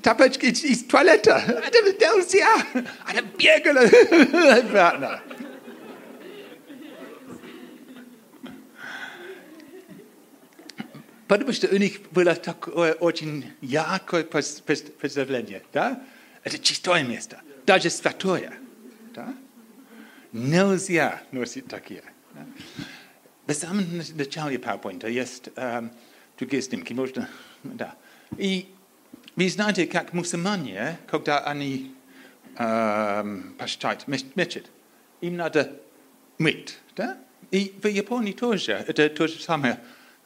Tapetschki, 0.00 0.50
ich 0.50 0.86
Toilette. 0.86 1.42
Nausia. 2.00 2.46
Eine 3.06 3.22
Birgele. 3.22 3.90
Partner. 4.72 5.22
потому 11.33 11.51
что 11.53 11.67
у 11.67 11.77
них 11.77 12.01
было 12.11 12.35
такое 12.35 12.93
очень 12.93 13.45
яркое 13.61 14.23
пос- 14.23 14.63
пос- 14.65 14.91
представление. 14.91 15.61
Да? 15.73 16.01
Это 16.43 16.57
чистое 16.59 17.03
место, 17.03 17.41
даже 17.65 17.89
святое. 17.89 18.53
Да? 19.13 19.33
Нельзя 20.31 21.21
носить 21.31 21.67
такие. 21.67 22.03
Да? 22.33 22.45
В 23.47 23.53
самом 23.53 23.85
начале 23.97 24.57
PowerPoint 24.57 25.09
есть 25.09 25.49
эм, 25.55 25.91
другие 26.37 26.61
снимки, 26.61 26.93
можно, 26.93 27.27
да. 27.63 27.95
И 28.37 28.71
вы 29.35 29.49
знаете, 29.49 29.87
как 29.87 30.13
мусульмане, 30.13 30.99
когда 31.07 31.39
они 31.39 31.95
эм, 32.57 33.55
посещают 33.57 34.03
меч- 34.07 34.31
мечеть, 34.35 34.67
им 35.21 35.35
надо 35.37 35.73
мыть, 36.37 36.77
да? 36.95 37.17
И 37.49 37.73
в 37.81 37.87
Японии 37.87 38.33
тоже, 38.33 38.73
это 38.87 39.09
то 39.09 39.27
же 39.27 39.39
самое 39.41 39.79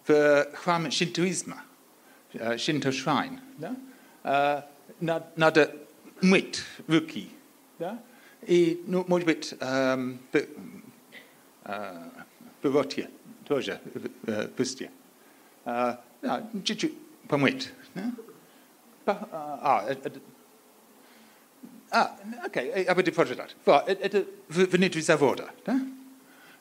For 0.09 0.91
Shintoism, 0.91 1.53
uh, 2.41 2.57
Shinto 2.57 2.91
shrine, 2.91 3.41
da? 3.59 3.75
Uh, 4.25 4.63
nada 5.37 5.67
mwit 6.23 6.65
ruki, 6.89 7.27
da? 7.79 7.97
I 8.47 8.79
no, 8.87 9.05
može 9.09 9.25
biti 9.25 9.55
um, 9.61 10.19
be, 10.33 10.47
uh, 11.67 11.73
berotje, 12.63 13.09
tože 13.45 13.79
uh, 14.29 14.35
pustje. 14.57 14.89
Uh, 15.65 15.73
ja, 16.23 16.41
čiču 16.65 16.89
pomwit. 17.29 17.69
Ne? 17.95 18.11
Pa, 19.05 19.13
uh, 19.13 19.19
ah, 19.33 19.59
a, 19.63 19.95
a, 21.91 22.01
ah, 22.01 22.09
okay, 22.47 22.89
aby 22.89 23.03
ty 23.03 23.13
poczytać. 23.13 23.57
Bo, 23.67 23.81
to, 23.81 24.19
w, 24.49 24.57
w, 24.57 24.69
w, 24.69 24.79
w, 24.79 26.09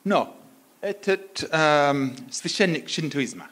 w, 0.04 0.47
этот 0.81 1.47
эм, 1.51 2.15
священник 2.31 2.89
шинтуизма, 2.89 3.49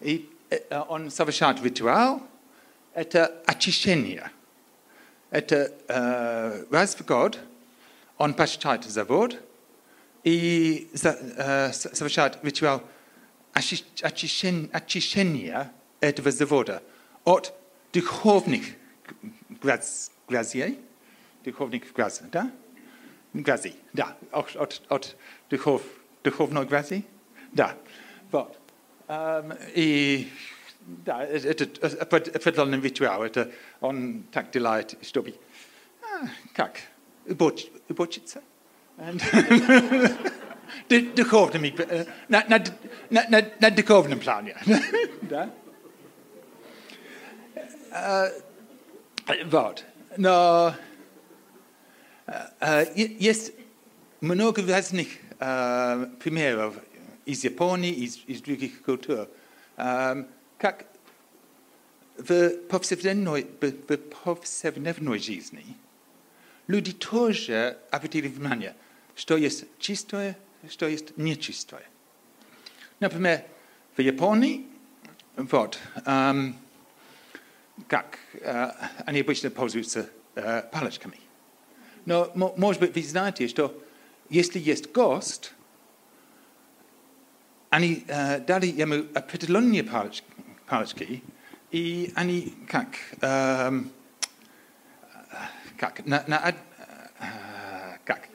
и 0.00 0.28
э, 0.50 0.80
он 0.88 1.10
совершает 1.10 1.62
ритуал, 1.62 2.22
это 2.94 3.42
очищение. 3.46 4.30
Это 5.30 5.72
э, 5.88 6.64
раз 6.70 6.94
в 6.94 7.04
год 7.04 7.38
он 8.18 8.34
посещает 8.34 8.84
завод 8.84 9.36
и 10.22 10.88
за- 10.92 11.18
э, 11.36 11.72
с- 11.72 11.92
совершает 11.94 12.38
ритуал 12.42 12.82
очи- 13.52 13.84
очищен- 14.02 14.70
очищения 14.72 15.72
этого 16.00 16.30
завода 16.30 16.82
от 17.24 17.52
духовных 17.92 18.62
гряз- 19.60 20.10
грязей, 20.28 20.78
духовных 21.44 21.92
грязей, 21.92 22.26
да? 22.30 22.50
Грязи, 23.32 23.74
да, 23.92 24.16
от, 24.30 24.54
от, 24.54 24.82
от 24.88 25.16
духов, 25.50 25.82
de 26.29 26.65
gówno? 26.65 26.65
Da. 27.53 27.73
Bod. 28.31 28.57
Um, 29.07 29.53
I... 29.75 30.27
Da, 31.05 31.21
y 31.27 32.39
prydlon 32.39 32.81
ritueel, 32.81 33.21
het 33.27 33.37
awr, 33.37 33.51
on 33.85 34.25
tactilite 34.33 34.97
stwbi. 35.05 35.35
Ah, 36.01 36.29
cac. 36.53 36.79
Y 37.29 37.35
bwtsitsa. 37.35 38.41
And... 38.97 39.21
Dy 40.89 40.99
De, 41.13 41.25
yn 41.55 41.61
mi... 41.61 41.73
Na, 42.29 42.43
na, 42.49 42.59
na, 43.09 43.23
na, 43.29 43.41
na 43.61 43.69
dy 43.69 43.83
gofn 43.85 44.13
da. 45.31 45.47
Uh, 47.89 49.45
bod. 49.49 49.85
No... 50.17 50.73
Uh, 52.61 52.85
jest 53.19 53.53
mnogo 54.21 54.63
wyjaśnych 54.63 55.28
э, 55.39 56.07
примеров 56.19 56.75
из 57.25 57.43
Японии, 57.43 57.91
из, 57.91 58.19
из 58.27 58.41
других 58.41 58.81
культур, 58.81 59.27
эм, 59.77 60.27
как 60.57 60.85
в 62.17 62.49
повседневной, 62.67 63.45
в 63.61 63.97
повседневной 63.97 65.19
жизни 65.19 65.77
люди 66.67 66.91
тоже 66.91 67.77
обратили 67.91 68.27
внимание, 68.27 68.75
что 69.15 69.37
есть 69.37 69.65
чистое, 69.79 70.37
что 70.69 70.87
есть 70.87 71.17
нечистое. 71.17 71.87
Например, 72.99 73.43
в 73.95 74.01
Японии, 74.01 74.67
вот, 75.35 75.79
эм, 76.05 76.57
как 77.87 78.17
э, 78.33 78.71
они 79.05 79.21
обычно 79.21 79.49
пользуются 79.49 80.09
э, 80.35 80.63
палочками. 80.71 81.19
Но, 82.05 82.31
мо- 82.35 82.53
может 82.57 82.81
быть, 82.81 82.93
вы 82.95 83.03
знаете, 83.03 83.47
что 83.47 83.81
если 84.29 84.59
есть 84.59 84.91
гость, 84.91 85.53
они 87.69 88.03
э, 88.07 88.39
дали 88.39 88.65
ему 88.67 89.05
определенные 89.13 89.83
палочки, 89.83 90.25
палочки 90.65 91.23
и 91.71 92.11
они 92.15 92.55
как, 92.67 92.87
эм, 93.21 93.91
как, 95.77 96.05
на, 96.05 96.23
на, 96.27 96.49
э, 96.49 97.97
как, 98.05 98.27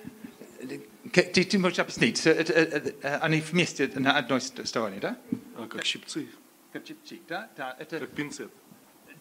ты, 1.13 1.45
ты 1.45 1.59
можешь 1.59 1.79
объяснить, 1.81 2.25
Э, 2.27 2.31
э, 2.33 2.93
э, 3.03 3.17
они 3.19 3.41
вместе 3.41 3.91
на 3.97 4.17
одной 4.19 4.41
ст- 4.41 4.65
стороне, 4.67 5.01
да? 5.01 5.17
А, 5.57 5.67
как 5.67 5.85
щипцы, 5.85 6.29
Как 6.73 6.85
чик-чик, 6.85 7.23
да? 7.29 7.49
Да, 7.57 7.77
это... 7.79 7.99
как 8.01 8.11
пинцет. 8.11 8.53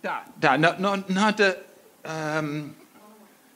Да, 0.02 0.26
да, 0.36 0.58
но, 0.58 0.76
но 0.78 1.04
надо 1.08 1.64
эм, 2.04 2.76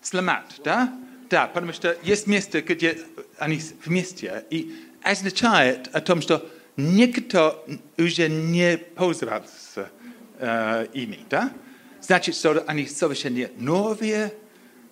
сломать, 0.02 0.60
да? 0.64 0.92
Да, 1.31 1.47
потому 1.47 1.73
что 1.73 1.97
есть 2.03 2.27
место, 2.27 2.61
где 2.61 2.99
они 3.39 3.61
вместе, 3.85 4.45
и 4.51 4.75
означает 5.03 5.89
о 5.95 6.01
том, 6.01 6.21
что 6.21 6.49
никто 6.77 7.65
уже 7.97 8.29
не 8.29 8.77
пользовался 8.77 9.91
э, 10.39 10.87
ими, 10.93 11.21
да? 11.31 11.53
Значит, 12.01 12.35
что 12.35 12.63
они 12.67 12.87
совершенно 12.87 13.49
новые, 13.57 14.35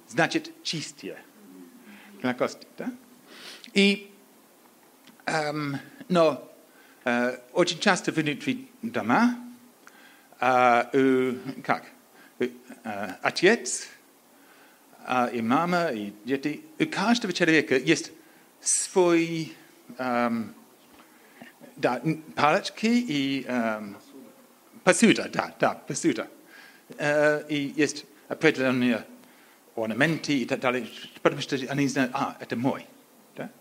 значит, 0.08 0.50
чистые 0.62 1.18
для 2.20 2.34
кости, 2.34 2.66
да? 2.78 2.92
И, 3.74 4.12
эм, 5.26 5.78
но 6.08 6.50
э, 7.04 7.38
очень 7.52 7.78
часто 7.78 8.12
внутри 8.12 8.70
дома 8.82 9.36
а, 10.40 10.88
у, 10.94 11.34
как, 11.62 11.84
у, 12.38 12.44
а, 12.82 13.18
отец 13.20 13.88
а, 15.07 15.27
и 15.27 15.41
мама, 15.41 15.89
и 15.89 16.13
дети, 16.25 16.61
у 16.79 16.85
каждого 16.87 17.31
человека 17.31 17.77
есть 17.77 18.11
свой 18.59 19.53
эм, 19.99 20.55
да, 21.75 22.01
палочки 22.35 22.87
и 22.87 23.45
эм, 23.47 23.97
посуда, 24.83 25.29
да, 25.31 25.53
да, 25.59 25.75
посуда. 25.87 26.27
Э, 26.97 27.43
и 27.47 27.73
есть 27.75 28.05
определенные 28.27 29.05
орнаменты 29.75 30.39
и 30.39 30.45
так 30.45 30.59
далее, 30.59 30.87
потому 31.21 31.41
что 31.41 31.55
они 31.69 31.87
знают, 31.87 32.11
а, 32.15 32.35
это 32.39 32.55
мой. 32.55 32.87
Да? 33.35 33.51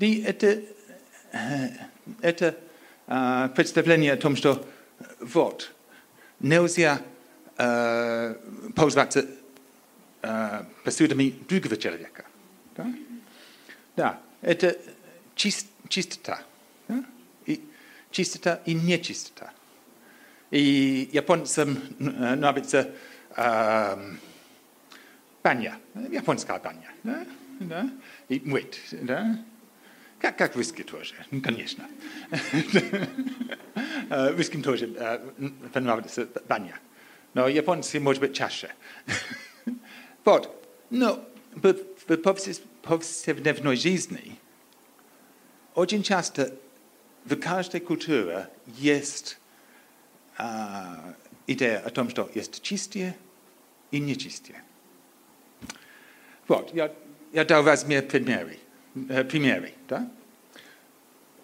И 0.00 0.22
это, 0.22 0.62
э, 1.32 1.68
это 2.22 2.56
э, 3.06 3.48
представление 3.54 4.14
о 4.14 4.16
том, 4.16 4.34
что 4.34 4.66
вот, 5.20 5.72
нельзя 6.40 7.00
э, 7.56 8.34
пользоваться 8.74 9.26
э, 10.25 10.63
посудами 10.83 11.33
другого 11.47 11.77
человека. 11.77 12.25
Да? 12.75 12.93
Да, 13.95 14.21
это 14.41 14.77
чис- 15.35 15.67
чистота. 15.89 16.41
Да? 16.87 17.03
И 17.45 17.63
чистота 18.11 18.61
и 18.65 18.73
нечистота. 18.73 19.51
И 20.51 21.09
японцам 21.13 21.77
э, 21.99 22.35
нравится 22.35 22.93
эм, 23.35 24.19
баня, 25.43 25.77
японская 26.09 26.59
баня. 26.59 26.91
Да? 27.03 27.25
Да? 27.59 27.89
И 28.29 28.41
мыть. 28.43 28.81
Да? 28.91 29.43
Как, 30.19 30.37
как 30.37 30.55
виски 30.55 30.83
тоже, 30.83 31.15
ну, 31.31 31.41
конечно. 31.41 31.87
Э, 34.09 34.29
Русским 34.35 34.61
тоже 34.61 34.93
э, 34.95 35.19
понравится 35.73 36.27
баня. 36.47 36.77
Но 37.33 37.47
японцы, 37.47 37.99
может 37.99 38.21
быть, 38.21 38.35
чаще. 38.35 38.73
Вот. 40.25 40.55
Но 40.89 41.23
в 41.53 41.73
в 42.07 42.13
повсе- 42.13 42.61
повседневной 42.81 43.75
жизни 43.75 44.37
очень 45.75 46.03
часто 46.03 46.53
в 47.25 47.35
каждой 47.35 47.79
культуре 47.79 48.49
есть 48.65 49.37
а, 50.37 51.13
идея 51.47 51.79
о 51.79 51.89
том, 51.89 52.09
что 52.09 52.29
есть 52.33 52.61
чистые 52.61 53.15
и 53.91 53.99
нечистые. 53.99 54.63
Вот, 56.47 56.73
я, 56.73 56.91
я 57.31 57.45
дал 57.45 57.63
размер 57.63 58.03
примеры, 58.07 58.59
э, 59.09 59.23
примеры 59.23 59.73
да? 59.87 60.09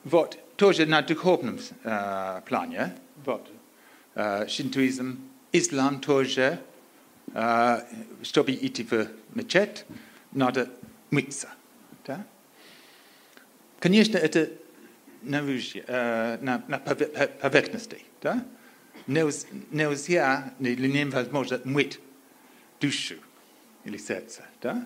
Вот, 0.03 0.38
тоже 0.55 0.86
на 0.86 1.01
духовном 1.01 1.60
э, 1.83 2.41
плане, 2.45 2.95
вот, 3.23 3.49
э, 4.15 4.47
шинтуизм, 4.47 5.19
ислам 5.51 5.99
тоже, 6.01 6.41
э, 6.41 6.70
чтобы 8.22 8.52
идти 8.52 8.82
в 8.82 9.08
мечеть, 9.35 9.85
надо 10.32 10.70
мыться. 11.11 11.48
Да? 12.06 12.26
Конечно, 13.80 14.18
это 14.18 14.48
uh, 15.24 16.85
per- 16.85 17.28
perfectnosti, 17.40 18.04
da? 18.20 18.44
Neus, 19.08 19.46
neusia, 19.70 20.52
ne 20.61 20.74
liniem 20.74 21.11
vas 21.11 21.30
może 21.32 21.61
mwit 21.64 21.98
duszu, 22.80 23.14
ili 23.85 23.98
serca, 23.98 24.42
da? 24.61 24.85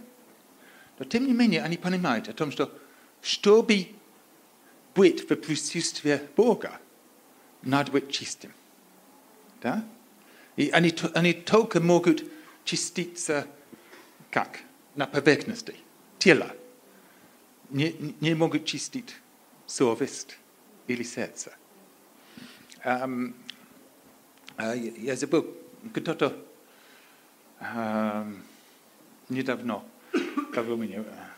Do 0.98 1.04
tym 1.04 1.26
niemniej 1.26 1.60
ani 1.60 1.78
poнимаете 1.78 2.30
о 2.30 2.34
том, 2.34 2.50
что 2.50 2.70
чтобы 3.22 3.88
быть 4.94 5.28
в 5.28 5.36
присутствии 5.36 6.18
Бога, 6.36 6.80
надо 7.62 7.92
быть 7.92 8.10
чистым. 8.10 8.52
Да? 9.60 9.84
И 10.55 10.69
они, 10.69 10.91
то- 10.91 11.11
они 11.13 11.33
только 11.33 11.79
могут 11.79 12.23
чиститься 12.65 13.47
как? 14.29 14.59
На 14.95 15.07
поверхности 15.07 15.75
тела. 16.19 16.51
Не, 17.69 17.95
не 18.19 18.33
могут 18.35 18.65
чистить 18.65 19.15
совесть 19.65 20.37
или 20.87 21.03
сердце. 21.03 21.55
Ам, 22.83 23.33
а, 24.57 24.75
я 24.75 24.91
я 24.97 25.15
забыл, 25.15 25.47
кто-то 25.93 26.35
ам, 27.59 28.43
недавно 29.29 29.83
говорил 30.53 30.77
мне, 30.77 30.99
а, 30.99 31.29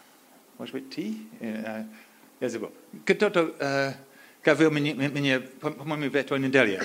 может 0.57 0.73
быть, 0.73 0.89
ты? 0.89 1.15
Э, 1.39 1.63
а, 1.65 1.87
Я 2.39 2.49
забыл. 2.49 2.71
Кто-то 3.05 3.55
э, 3.59 3.93
говорил 4.43 4.71
мне, 4.71 4.93
мне, 4.95 5.39
по- 5.39 5.71
по-моему, 5.71 6.09
в 6.11 6.15
этой 6.15 6.39
неделе 6.39 6.81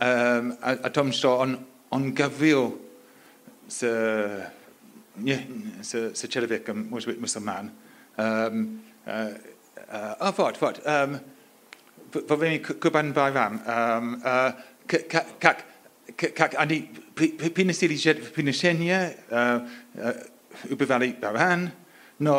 um, 0.00 0.56
a, 0.62 0.70
a 0.82 0.90
tom 0.90 1.12
sto 1.12 1.38
on, 1.38 1.58
on 1.90 2.12
gafio 2.12 2.78
se, 3.68 4.46
nie, 5.16 5.46
se, 5.82 6.14
se 6.14 6.28
člověk, 6.28 6.68
může 6.68 7.10
být 7.10 7.20
musulman. 7.20 7.70
Um, 8.50 8.82
uh, 9.06 9.34
uh, 9.76 10.14
a 10.20 10.32
fod, 10.32 10.58
fod. 10.58 10.80
Um, 11.06 11.20
fo 12.26 12.36
fe 12.36 12.48
mi 12.48 12.58
gwban 12.58 13.12
bai 13.12 13.32
fam. 13.32 13.60
Um, 13.66 14.14
uh, 14.14 14.52
cac, 15.38 15.64
cac, 16.34 16.54
ani, 16.56 16.88
pyn 17.54 17.70
ysdi 17.70 17.88
li 17.90 17.98
jed, 18.00 18.22
pyn 18.32 18.48
ysienia, 18.48 19.00
wbefali 20.70 21.12
barhan, 21.20 21.68
no, 22.24 22.38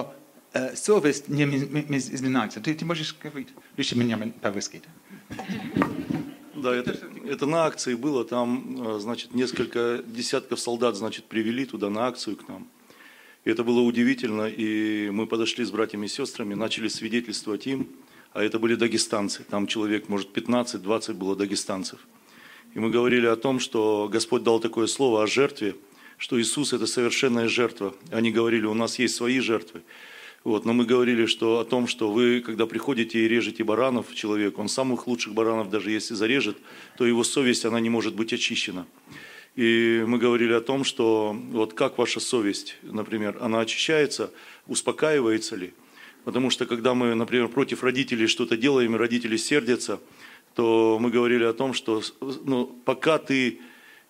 sofist, 0.74 1.30
nie 1.30 1.46
mis 1.46 2.10
nais. 2.26 2.58
Ti'n 2.58 2.88
mwysig 2.90 3.22
gyfryd, 3.22 3.54
rwy'n 3.78 4.02
mynd 4.02 4.16
iawn 4.16 4.34
barwysgyd. 4.42 4.90
Да, 6.62 6.76
это, 6.76 6.98
это 7.26 7.46
на 7.46 7.66
акции 7.66 7.96
было, 7.96 8.26
там, 8.26 8.96
э, 8.96 9.00
значит, 9.00 9.34
несколько 9.34 10.04
десятков 10.06 10.60
солдат, 10.60 10.96
значит, 10.96 11.26
привели 11.26 11.66
туда 11.66 11.90
на 11.90 12.08
акцию 12.08 12.36
к 12.36 12.48
нам. 12.50 12.68
И 13.46 13.50
это 13.50 13.64
было 13.64 13.80
удивительно, 13.80 14.48
и 14.48 15.10
мы 15.10 15.26
подошли 15.26 15.64
с 15.64 15.72
братьями 15.72 16.06
и 16.06 16.10
сестрами, 16.10 16.56
начали 16.56 16.90
свидетельствовать 16.90 17.66
им, 17.68 17.88
а 18.34 18.44
это 18.44 18.60
были 18.60 18.76
дагестанцы, 18.76 19.44
там 19.44 19.68
человек, 19.68 20.10
может, 20.10 20.36
15-20 20.36 21.14
было 21.14 21.36
дагестанцев. 21.36 22.00
И 22.76 22.80
мы 22.80 22.90
говорили 22.90 23.26
о 23.26 23.38
том, 23.38 23.60
что 23.60 24.10
Господь 24.12 24.44
дал 24.44 24.60
такое 24.60 24.88
слово 24.88 25.24
о 25.24 25.28
жертве, 25.28 25.76
что 26.18 26.40
Иисус– 26.40 26.74
это 26.74 26.86
совершенная 26.86 27.48
жертва. 27.48 27.96
Они 28.12 28.32
говорили, 28.32 28.66
у 28.66 28.74
нас 28.74 29.00
есть 29.00 29.16
свои 29.16 29.40
жертвы. 29.40 29.82
Вот, 30.44 30.64
но 30.64 30.72
мы 30.72 30.86
говорили 30.86 31.26
что, 31.26 31.60
о 31.60 31.66
том, 31.66 31.88
что 31.88 32.12
вы, 32.12 32.40
когда 32.40 32.66
приходите 32.66 33.20
и 33.20 33.28
режете 33.28 33.64
баранов, 33.64 34.14
человек, 34.16 34.58
он 34.58 34.70
самых 34.70 35.06
лучших 35.08 35.34
баранов, 35.34 35.70
даже 35.70 35.92
если 35.92 36.14
зарежет, 36.14 36.58
то 36.98 37.06
его 37.06 37.24
совесть, 37.24 37.66
она 37.66 37.80
не 37.80 37.90
может 37.90 38.16
быть 38.16 38.32
очищена. 38.32 38.88
И 39.56 40.04
мы 40.08 40.18
говорили 40.18 40.54
о 40.54 40.62
том, 40.62 40.86
что 40.86 41.36
вот 41.52 41.74
как 41.74 41.98
ваша 41.98 42.22
совесть, 42.22 42.78
например, 42.84 43.38
она 43.42 43.60
очищается, 43.60 44.32
успокаивается 44.68 45.58
ли? 45.58 45.74
Потому 46.24 46.50
что 46.50 46.66
когда 46.66 46.94
мы, 46.94 47.16
например, 47.16 47.50
против 47.50 47.84
родителей 47.84 48.28
что-то 48.28 48.56
делаем, 48.56 48.96
и 48.96 48.98
родители 48.98 49.36
сердятся, 49.36 50.00
то 50.56 50.98
мы 51.02 51.10
говорили 51.10 51.44
о 51.44 51.54
том, 51.54 51.74
что 51.74 52.02
ну, 52.22 52.66
пока 52.86 53.18
ты 53.18 53.60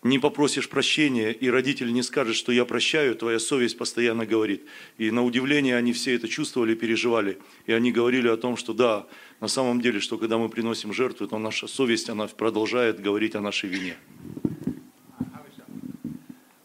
не 0.02 0.18
попросишь 0.20 0.70
прощения, 0.70 1.32
и 1.32 1.50
родитель 1.50 1.92
не 1.92 2.04
скажет, 2.04 2.36
что 2.36 2.52
я 2.52 2.66
прощаю, 2.66 3.16
твоя 3.16 3.40
совесть 3.40 3.78
постоянно 3.78 4.26
говорит. 4.26 4.66
И 4.98 5.12
на 5.12 5.24
удивление 5.24 5.76
они 5.76 5.92
все 5.92 6.16
это 6.16 6.28
чувствовали, 6.28 6.74
переживали. 6.74 7.38
И 7.66 7.74
они 7.74 7.92
говорили 7.92 8.30
о 8.30 8.38
том, 8.38 8.56
что 8.56 8.74
да, 8.74 9.08
на 9.42 9.48
самом 9.48 9.82
деле, 9.82 10.00
что 10.00 10.18
когда 10.18 10.38
мы 10.38 10.48
приносим 10.50 10.94
жертву, 10.94 11.28
то 11.28 11.38
наша 11.38 11.68
совесть, 11.68 12.10
она 12.10 12.28
продолжает 12.28 13.02
говорить 13.02 13.36
о 13.36 13.42
нашей 13.42 13.70
вине. 13.70 13.98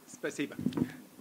Спасибо. 0.06 0.56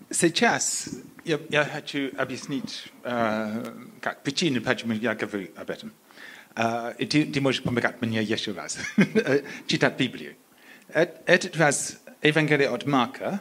Сейчас 0.09 0.89
я, 1.25 1.39
я 1.49 1.65
хочу 1.65 2.11
объяснить, 2.15 2.91
э, 3.03 3.73
как 3.99 4.23
причины, 4.23 4.61
почему 4.61 4.93
я 4.93 5.15
говорю 5.15 5.47
об 5.55 5.69
этом. 5.69 5.91
Э, 6.55 6.93
ты, 6.97 7.25
ты 7.25 7.41
можешь 7.41 7.63
помогать 7.63 7.99
мне 8.01 8.21
еще 8.21 8.51
раз 8.51 8.77
читать 9.67 9.97
Библию. 9.97 10.35
Э- 10.89 11.07
Этот 11.25 11.57
раз 11.57 12.02
Evangelia 12.23 12.71
od 12.71 12.85
Marka. 12.85 13.39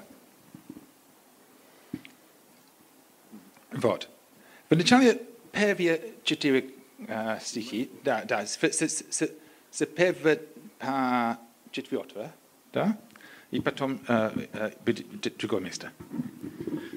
Wod. 3.72 4.08
Wyliczamy 4.70 5.18
pewne 5.52 5.98
cztery 6.24 6.62
uh, 6.98 7.42
stichi. 7.42 7.88
Da, 8.04 8.24
da. 8.24 8.46
Se, 8.46 8.88
se, 8.88 9.86
pa 10.78 11.36
cztery 11.72 11.98
Da? 12.72 12.94
I 13.52 13.62
potem 13.62 13.92
uh, 13.94 14.36
uh, 14.54 15.30
drugie. 15.38 15.90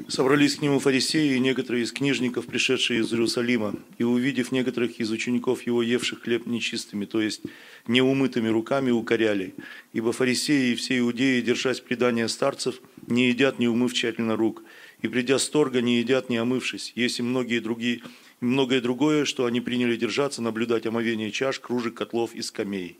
Собрались 0.08 0.58
к 0.58 0.62
нему 0.62 0.78
фарисеи 0.78 1.36
и 1.36 1.40
некоторые 1.40 1.84
из 1.84 1.92
книжников, 1.92 2.46
пришедшие 2.46 3.00
из 3.00 3.12
Иерусалима, 3.12 3.74
и 3.98 4.04
увидев 4.04 4.52
некоторых 4.52 5.00
из 5.00 5.10
учеников 5.10 5.64
его, 5.64 5.82
евших 5.82 6.22
хлеб 6.22 6.46
нечистыми, 6.46 7.06
то 7.06 7.20
есть 7.20 7.42
неумытыми 7.88 8.48
руками, 8.48 8.92
укоряли. 8.92 9.56
Ибо 9.94 10.12
фарисеи 10.12 10.74
и 10.74 10.76
все 10.76 11.00
иудеи, 11.00 11.42
держась 11.42 11.80
предания 11.80 12.28
старцев, 12.28 12.82
не 13.08 13.30
едят, 13.30 13.58
не 13.58 13.68
умыв 13.68 13.94
тщательно 13.94 14.36
рук, 14.36 14.62
и 15.02 15.08
придя 15.08 15.40
с 15.40 15.50
торга, 15.50 15.82
не 15.82 15.98
едят, 15.98 16.30
не 16.30 16.38
омывшись. 16.38 16.94
Есть 16.96 17.20
и 17.20 17.24
многие 17.24 17.60
другие, 17.60 18.02
многое 18.42 18.82
другое, 18.82 19.26
что 19.26 19.46
они 19.46 19.60
приняли 19.60 19.96
держаться, 19.96 20.44
наблюдать 20.44 20.86
омовение 20.86 21.32
чаш, 21.32 21.60
кружек, 21.60 21.96
котлов 21.96 22.36
и 22.36 22.44
скамей. 22.44 23.00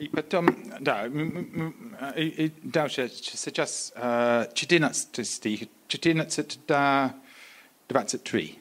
Да. 0.00 0.04
И 0.04 0.08
потом, 0.08 0.56
да, 0.80 1.06
м- 1.06 1.18
м- 1.18 1.74
м, 2.00 2.12
и, 2.16 2.46
и 2.46 2.52
дальше, 2.62 3.10
сейчас 3.12 3.92
э, 3.94 4.46
14 4.54 5.24
стих, 5.26 5.68
14 5.88 6.58
до 6.66 7.14
23. 7.88 8.58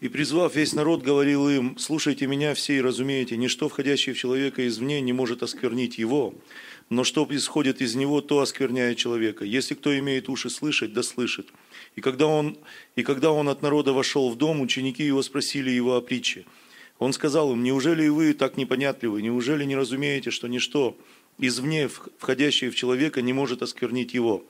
И 0.00 0.08
призвав 0.08 0.54
весь 0.56 0.74
народ, 0.74 1.02
говорил 1.02 1.48
им, 1.48 1.78
слушайте 1.78 2.26
меня 2.26 2.54
все 2.54 2.76
и 2.76 2.80
разумеете, 2.80 3.36
ничто, 3.36 3.68
входящее 3.68 4.14
в 4.14 4.18
человека 4.18 4.66
извне, 4.66 5.00
не 5.00 5.12
может 5.12 5.42
осквернить 5.42 5.98
его, 5.98 6.34
но 6.90 7.04
что 7.04 7.26
исходит 7.30 7.80
из 7.80 7.94
него, 7.94 8.20
то 8.20 8.40
оскверняет 8.40 8.98
человека. 8.98 9.44
Если 9.44 9.74
кто 9.74 9.96
имеет 9.98 10.28
уши 10.28 10.50
слышать, 10.50 10.92
да 10.92 11.02
слышит. 11.02 11.52
И 11.96 12.00
когда 12.00 12.26
он, 12.26 12.58
и 12.96 13.02
когда 13.02 13.30
он 13.30 13.48
от 13.48 13.62
народа 13.62 13.92
вошел 13.92 14.30
в 14.30 14.36
дом, 14.36 14.60
ученики 14.60 15.04
его 15.04 15.22
спросили 15.22 15.70
его 15.70 15.96
о 15.96 16.00
притче. 16.00 16.44
Он 17.02 17.12
сказал 17.12 17.52
им, 17.52 17.64
неужели 17.64 18.04
и 18.04 18.08
вы 18.08 18.32
так 18.32 18.56
непонятливы, 18.56 19.22
неужели 19.22 19.64
не 19.64 19.74
разумеете, 19.74 20.30
что 20.30 20.46
ничто 20.46 20.96
извне, 21.36 21.88
входящее 21.88 22.70
в 22.70 22.76
человека, 22.76 23.22
не 23.22 23.32
может 23.32 23.60
осквернить 23.60 24.14
его? 24.14 24.44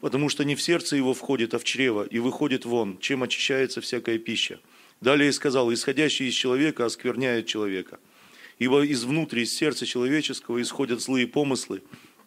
Потому 0.00 0.30
что 0.30 0.42
не 0.42 0.54
в 0.54 0.62
сердце 0.62 0.96
его 0.96 1.12
входит, 1.12 1.52
а 1.52 1.58
в 1.58 1.64
чрево, 1.64 2.04
и 2.04 2.18
выходит 2.18 2.64
вон, 2.64 2.98
чем 2.98 3.24
очищается 3.24 3.82
всякая 3.82 4.16
пища. 4.16 4.58
Далее 5.02 5.30
сказал, 5.34 5.70
исходящий 5.70 6.28
из 6.28 6.32
человека 6.32 6.86
оскверняет 6.86 7.44
человека. 7.44 8.00
Ибо 8.58 8.86
из 8.86 9.04
внутри, 9.04 9.42
из 9.42 9.54
сердца 9.54 9.84
человеческого 9.84 10.62
исходят 10.62 11.02
злые 11.02 11.26
помыслы, 11.26 11.82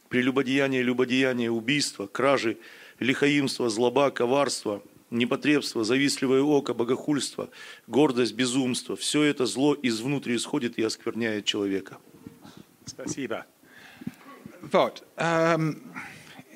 прелюбодеяние, 0.09 0.83
любодеяние, 0.83 1.49
убийство, 1.49 2.05
кражи, 2.05 2.59
лихаимство, 2.99 3.67
злоба, 3.67 4.11
коварство, 4.11 4.83
непотребство, 5.11 5.83
завистливое 5.83 6.41
око, 6.41 6.73
богохульство, 6.73 7.49
гордость, 7.87 8.33
безумство. 8.33 8.95
Все 8.95 9.23
это 9.23 9.45
зло 9.45 9.73
из 9.73 9.99
внутри 10.01 10.35
исходит 10.37 10.79
и 10.79 10.83
оскверняет 10.83 11.45
человека. 11.45 11.97
Спасибо. 12.85 13.45
Вот. 14.61 15.03
эм, 15.17 15.81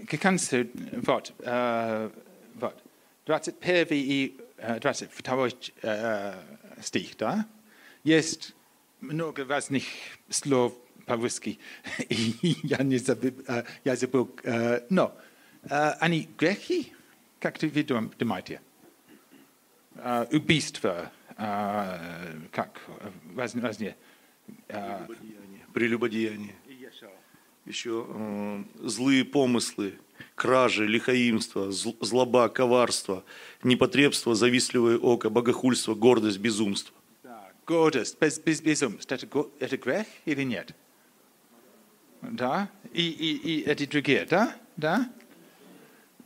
К 0.07 0.17
концу, 0.17 0.67
вот, 1.05 1.33
э, 1.39 2.09
вот, 2.55 2.83
21 3.25 3.87
и 3.91 4.37
э, 4.57 4.79
22 4.79 5.49
э, 5.81 6.33
стих, 6.81 7.17
да? 7.17 7.45
Есть 8.03 8.55
много 9.01 9.45
разных 9.45 9.83
слов 10.29 10.73
по-русски, 11.05 11.59
я 12.09 12.83
не 12.83 12.97
забыл, 12.97 13.33
э, 13.47 13.63
я 13.83 13.95
забыл, 13.95 14.29
э, 14.43 14.81
но 14.89 15.15
э, 15.63 15.91
они 15.99 16.27
грехи, 16.37 16.93
как 17.45 17.60
ты 17.60 17.69
думаете? 18.17 18.60
Убийство, 20.31 21.12
как, 21.38 22.81
раз- 23.36 23.53
разные. 23.53 23.95
Прелюбодеяние. 25.71 26.55
Еще 27.67 28.08
злые 28.81 29.25
помыслы, 29.25 29.99
кражи, 30.34 30.88
лихаимство, 30.88 31.69
зл- 31.69 31.97
злоба, 32.03 32.49
коварство, 32.49 33.23
непотребство, 33.62 34.34
завистливое 34.34 34.97
око, 34.97 35.29
богохульство, 35.29 35.93
гордость, 35.93 36.39
безумство. 36.39 36.95
Да, 37.23 37.51
гордость, 37.67 38.19
без, 38.19 38.39
без 38.39 38.62
безумств, 38.62 39.12
это, 39.12 39.27
это 39.60 39.77
грех 39.77 40.08
или 40.25 40.41
нет? 40.43 40.75
Да? 42.21 42.69
И, 42.91 43.08
и, 43.08 43.36
и 43.36 43.63
эти 43.63 43.86
другие, 43.86 44.25
да? 44.25 44.55
Да? 44.77 45.12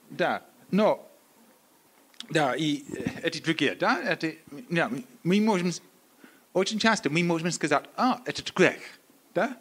Да. 0.10 0.46
Но, 0.72 1.09
да, 2.28 2.56
и 2.56 2.84
э, 2.92 3.22
эти 3.24 3.42
другие, 3.42 3.76
да? 3.76 4.02
Это, 4.02 4.34
да, 4.70 4.92
мы 5.24 5.42
можем, 5.42 5.72
очень 6.54 6.80
часто 6.80 7.10
мы 7.10 7.24
можем 7.24 7.52
сказать, 7.52 7.86
а, 7.96 8.22
это 8.26 8.44
грех, 8.54 8.82
да? 9.34 9.58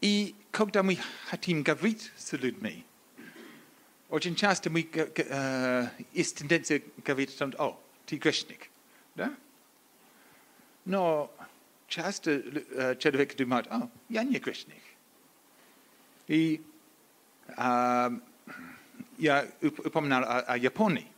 И 0.00 0.34
когда 0.50 0.82
мы 0.82 0.98
хотим 1.28 1.62
говорить 1.62 2.12
с 2.16 2.32
людьми, 2.32 2.84
очень 4.08 4.34
часто 4.34 4.70
мы, 4.70 4.88
э, 4.92 5.88
есть 6.12 6.38
тенденция 6.38 6.82
говорить, 7.04 7.36
о 7.40 7.80
ты 8.06 8.16
грешник, 8.16 8.70
да? 9.14 9.32
Но 10.84 11.32
часто 11.86 12.30
э, 12.32 12.96
человек 12.98 13.36
думает, 13.36 13.66
о, 13.68 13.88
я 14.08 14.24
не 14.24 14.38
грешник. 14.38 14.82
И 16.26 16.62
ам, 17.56 18.22
я 19.19 19.45
уп- 19.61 19.87
упоминал 19.87 20.23
о, 20.23 20.41
о 20.41 20.57
Японии. 20.57 21.11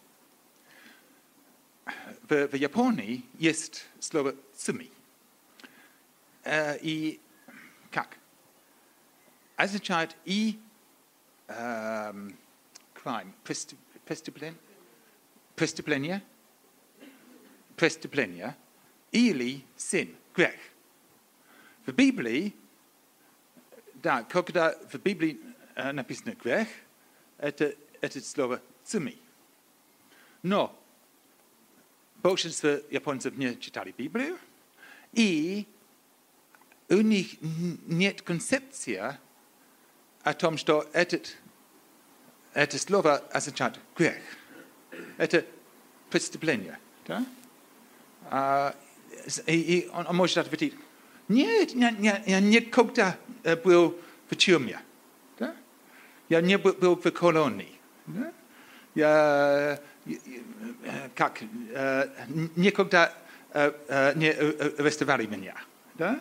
В, 2.30 2.48
в 2.48 2.56
Японии 2.56 3.24
есть 3.40 3.86
слово 4.00 4.36
«суми». 4.56 4.92
Э, 6.44 6.78
и 6.82 7.20
как? 7.92 8.18
Означает 9.56 10.16
и 10.26 10.60
эм, 11.48 12.38
crime, 12.94 13.32
преступ- 13.44 13.78
преступлен- 14.06 14.58
преступление, 15.56 16.22
преступление 17.76 18.56
или 19.12 19.64
сын, 19.76 20.16
грех. 20.36 20.60
В 21.86 21.92
Библии, 21.92 22.54
да, 23.96 24.24
когда 24.24 24.78
в 24.92 24.96
Библии 25.00 25.40
э, 25.76 25.92
написано 25.92 26.36
грех, 26.36 26.68
это, 27.38 27.74
это 28.03 28.21
слово 28.21 28.61
цуми. 28.85 29.17
Но 30.43 30.79
большинство 32.23 32.71
японцев 32.91 33.35
не 33.37 33.59
читали 33.59 33.95
Библию, 33.97 34.39
и 35.13 35.67
у 36.89 36.97
них 36.97 37.37
нет 37.41 38.21
концепции 38.23 39.17
о 40.23 40.35
том, 40.35 40.59
что 40.59 40.89
этот, 40.93 41.37
это 42.55 42.79
слово 42.79 43.17
означает 43.33 43.79
грех. 43.97 44.23
Это 45.17 45.47
преступление. 46.11 46.79
Да? 47.07 47.25
А, 48.31 48.75
и, 49.47 49.59
и 49.59 49.89
он, 49.89 50.07
он 50.09 50.17
может 50.17 50.39
ответить, 50.39 50.75
нет, 51.29 51.73
я, 51.75 51.91
я, 51.91 52.23
я 52.27 52.41
никогда 52.41 53.17
был 53.65 53.97
в 54.29 54.35
тюрьме. 54.35 54.81
Да? 55.39 55.55
Я 56.29 56.41
не 56.41 56.59
был, 56.59 56.73
был 56.73 56.97
в 56.97 57.11
колонии. 57.13 57.79
Да? 58.08 58.34
Я, 58.96 59.80
э, 60.06 60.14
э, 60.84 61.10
как, 61.16 61.42
э, 61.42 62.10
никогда 62.56 63.14
э, 63.54 63.72
э, 63.88 64.14
не 64.16 64.28
э, 64.30 64.76
арестовали 64.80 65.26
меня. 65.26 65.56
Да? 65.96 66.20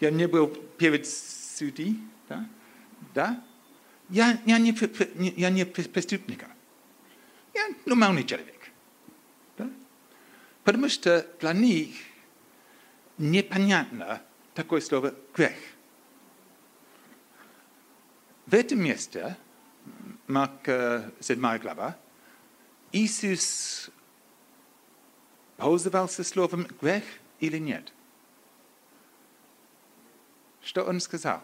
Я 0.00 0.10
не 0.10 0.26
был 0.26 0.48
перед 0.48 1.06
судьей. 1.06 1.98
Да? 2.28 2.48
Да? 3.14 3.44
Я, 4.10 4.38
я, 4.46 4.58
не, 4.58 4.72
пр- 4.72 4.88
пр- 4.88 5.10
не- 5.14 5.34
я 5.36 5.50
не 5.50 5.64
пр- 5.64 5.88
преступник. 5.88 6.44
Я 7.54 7.68
нормальный 7.86 8.24
человек. 8.24 8.70
Да? 9.56 9.68
Потому 10.64 10.88
что 10.88 11.26
для 11.40 11.52
них 11.52 11.94
непонятно 13.18 14.22
такое 14.54 14.80
слово 14.80 15.14
грех. 15.34 15.54
В 18.46 18.54
этом 18.54 18.82
месте, 18.82 19.36
Э, 20.27 21.09
7 21.19 21.57
глава, 21.59 21.97
Иисус 22.91 23.89
пользовался 25.57 26.23
словом 26.23 26.65
грех 26.81 27.03
или 27.39 27.57
нет? 27.57 27.91
Что 30.61 30.83
он 30.85 30.99
сказал? 31.01 31.43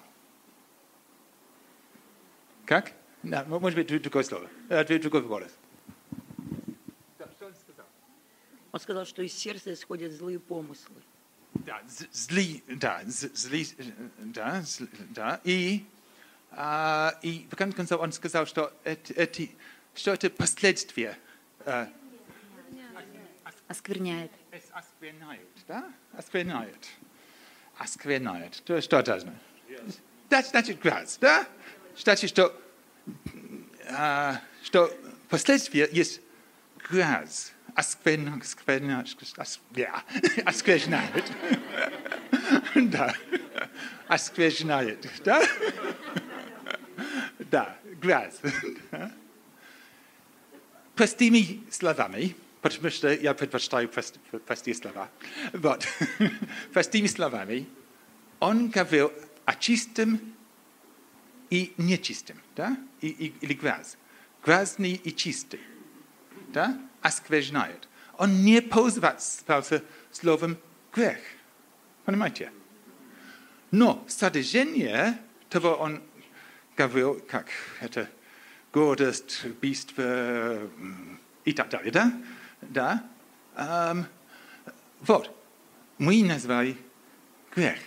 Как? 2.65 2.93
Да, 3.23 3.43
может 3.45 3.77
быть, 3.77 4.01
другое 4.01 4.23
слово. 4.23 4.49
Другой 4.69 5.21
голос. 5.23 5.51
Он 8.71 8.79
сказал? 8.79 9.05
Что 9.05 9.23
из 9.23 9.33
сердца 9.33 9.73
исходят 9.73 10.11
злые 10.13 10.39
помыслы. 10.39 10.95
Да, 11.53 11.81
зли, 12.11 12.63
да, 12.67 13.01
зли, 13.05 13.67
э, 13.77 13.83
да, 14.19 14.61
зл- 14.61 14.87
да. 15.09 15.41
И, 15.43 15.83
а, 16.51 17.17
и 17.21 17.47
в 17.51 17.55
конце 17.55 17.75
концов 17.75 18.01
он 18.01 18.11
сказал, 18.11 18.45
что 18.45 18.73
это, 18.83 19.13
эти, 19.13 19.51
что 19.95 20.13
это 20.13 20.29
последствия. 20.29 21.17
э, 21.65 21.87
Оскверняет. 23.67 24.31
es 24.51 24.63
оскверняют, 24.73 25.47
да? 25.67 25.91
Оскверняют. 26.13 26.87
Оскверняют. 27.77 28.63
То 28.65 28.81
что 28.81 28.99
это 28.99 29.19
значит? 29.19 29.99
Да, 30.29 30.41
значит 30.41 30.81
грязь, 30.81 31.17
да? 31.21 31.45
Значит, 31.95 32.29
что, 32.31 32.59
а, 33.91 34.41
что 34.63 34.91
последствия 35.29 35.87
есть 35.91 36.21
грязь. 36.89 37.53
Оскверняют. 37.75 38.43
Оскверняют. 38.43 39.07
ос- 39.37 39.59
yeah, 39.73 40.01
Оскверняют. 44.07 45.07
Да. 45.23 45.41
Оскверняют, 47.48 47.50
да? 47.50 47.50
Да, 47.50 47.76
грязь. 48.00 48.40
простыми 50.94 51.62
словами, 51.70 52.36
потому 52.60 52.90
что 52.90 53.12
я 53.12 53.34
предпочитаю 53.34 53.88
прост- 53.88 54.18
простые 54.46 54.74
слова, 54.74 55.08
вот, 55.52 55.86
простыми 56.72 57.06
словами, 57.08 57.66
он 58.40 58.68
говорил 58.70 59.12
о 59.44 59.54
чистом 59.54 60.20
и 61.50 61.72
нечистом, 61.76 62.36
да, 62.56 62.76
и, 63.00 63.08
и- 63.08 63.34
или 63.40 63.54
грязь. 63.54 63.96
Грязный 64.44 64.92
и 64.92 65.14
чистый, 65.14 65.60
да, 66.48 66.78
оскверняет. 67.00 67.88
Он 68.18 68.44
не 68.44 68.60
пользовался 68.62 69.82
словом 70.12 70.58
грех, 70.92 71.18
понимаете? 72.04 72.52
Но 73.70 74.04
содержание 74.06 75.18
того 75.48 75.74
он 75.74 76.02
как 76.87 77.47
это 77.81 78.09
гордость, 78.71 79.43
убийство 79.43 80.69
и 81.43 81.51
так 81.51 81.69
далее, 81.69 81.91
да? 81.91 82.13
Да. 82.61 83.09
Ам, 83.55 84.05
вот. 85.01 85.35
Мы 85.97 86.23
назвали 86.23 86.77
грех. 87.53 87.79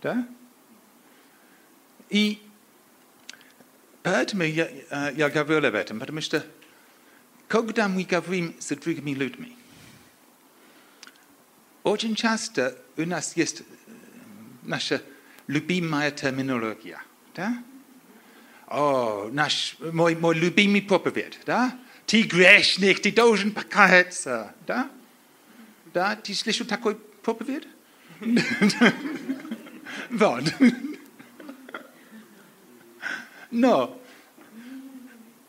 Да? 0.00 0.26
И 2.08 2.40
поэтому 4.02 4.44
я, 4.44 4.70
я 5.10 5.28
говорил 5.28 5.66
об 5.66 5.74
этом, 5.74 6.00
потому 6.00 6.22
что 6.22 6.42
когда 7.48 7.86
мы 7.86 8.04
говорим 8.04 8.56
с 8.58 8.74
другими 8.74 9.10
людьми, 9.10 9.58
очень 11.82 12.14
часто 12.14 12.78
у 12.96 13.02
нас 13.02 13.36
есть 13.36 13.62
наша 14.62 15.02
любимая 15.46 16.10
терминология. 16.10 17.02
Да? 17.34 17.62
О, 18.70 19.28
наш, 19.32 19.76
мой, 19.80 20.14
мой 20.14 20.36
любимый 20.36 20.80
проповедь, 20.80 21.40
да? 21.44 21.76
Ты 22.06 22.22
грешник, 22.22 23.02
ты 23.02 23.10
должен 23.10 23.50
покаяться, 23.50 24.54
да? 24.64 24.88
Да, 25.92 26.14
ты 26.14 26.32
слышал 26.34 26.66
такой 26.66 26.94
проповедь? 26.94 27.66
Вот. 30.10 30.44
Но, 33.50 34.00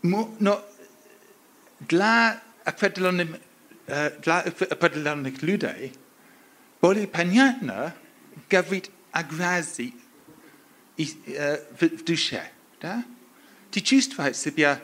но 0.01 0.65
для 1.79 2.41
определенных, 2.63 3.39
э, 3.85 4.19
для 4.21 4.39
определенных 4.39 5.43
людей 5.43 5.93
более 6.79 7.07
понятно 7.07 7.93
говорить 8.49 8.89
о 9.11 9.21
грязи 9.23 9.93
э, 10.97 11.57
в 11.79 12.03
душе. 12.03 12.43
Да? 12.81 13.03
Ты 13.70 13.80
чувствуешь 13.80 14.36
себя 14.36 14.80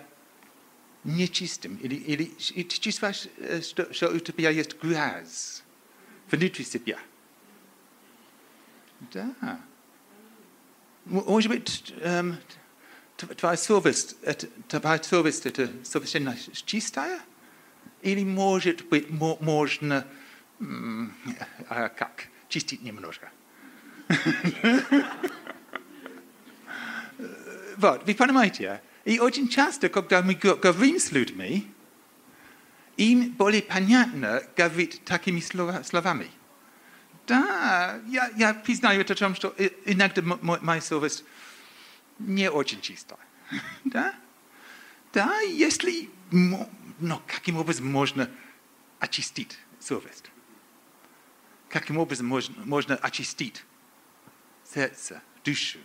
нечистым, 1.05 1.77
или, 1.77 1.95
или 1.95 2.25
и 2.55 2.64
ты 2.64 2.79
чувствуешь, 2.79 3.27
э, 3.39 3.61
что, 3.62 3.93
что 3.93 4.09
у 4.09 4.18
тебя 4.18 4.51
есть 4.51 4.81
грязь 4.81 5.62
внутри 6.31 6.64
себя. 6.64 6.99
Да. 9.12 9.35
М- 11.07 11.25
Может 11.27 11.51
быть, 11.51 11.93
эм, 12.01 12.37
т- 13.16 13.27
твоя 13.35 13.57
совесть, 13.57 14.16
это, 14.23 14.47
твоя 14.68 15.03
совесть 15.03 15.47
это 15.47 15.70
совершенно 15.85 16.37
чистая? 16.64 17.20
Или, 18.03 18.25
может 18.25 18.85
быть, 18.89 19.11
мо- 19.11 19.39
можно 19.41 20.07
м, 20.61 21.12
а, 21.68 21.89
как, 21.89 22.29
чистить 22.49 22.83
немножко. 22.83 23.31
Вот, 27.78 28.06
вы 28.06 28.16
понимаете? 28.16 28.82
И 29.06 29.20
очень 29.20 29.48
часто, 29.48 29.90
когда 29.90 30.22
мы 30.22 30.34
го- 30.36 30.56
говорим 30.56 31.00
с 31.00 31.12
людьми, 31.12 31.72
им 32.98 33.32
более 33.32 33.62
понятно 33.62 34.42
говорить 34.56 35.04
такими 35.06 35.40
слова- 35.40 35.84
словами. 35.84 36.30
Да, 37.28 38.00
я, 38.08 38.30
я 38.38 38.54
признаю 38.54 39.02
это 39.02 39.14
том, 39.16 39.36
что 39.36 39.54
иногда 39.86 40.22
моя 40.22 40.82
совесть 40.82 41.24
не 42.20 42.50
очень 42.50 42.82
чистая. 42.82 43.20
Да? 43.84 44.16
Да, 45.14 45.40
если... 45.42 46.10
Но 46.32 47.22
каким 47.28 47.58
образом 47.58 47.90
можно 47.92 48.30
очистить 49.00 49.58
совесть? 49.80 50.26
Каким 51.70 51.98
образом 51.98 52.26
можно, 52.28 52.56
можно 52.66 52.96
очистить 52.96 53.64
сердце, 54.64 55.22
душу, 55.44 55.80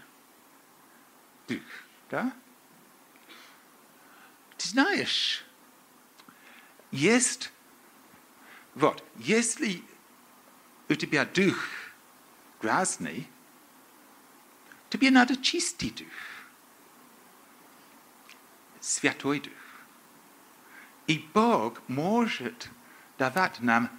дух? 1.54 1.62
Да? 2.10 2.32
Ты 4.56 4.68
знаешь, 4.68 5.44
есть... 6.90 7.52
Вот, 8.74 9.04
если 9.16 9.82
у 10.88 10.94
тебя 10.94 11.26
дух 11.26 11.56
грязный, 12.60 13.28
тебе 14.88 15.10
надо 15.10 15.36
чистить 15.36 15.96
дух. 15.96 16.08
Святой 18.80 19.40
дух. 19.40 19.52
И 21.06 21.18
Бог 21.34 21.82
может 21.88 22.70
давать 23.18 23.60
нам 23.60 23.90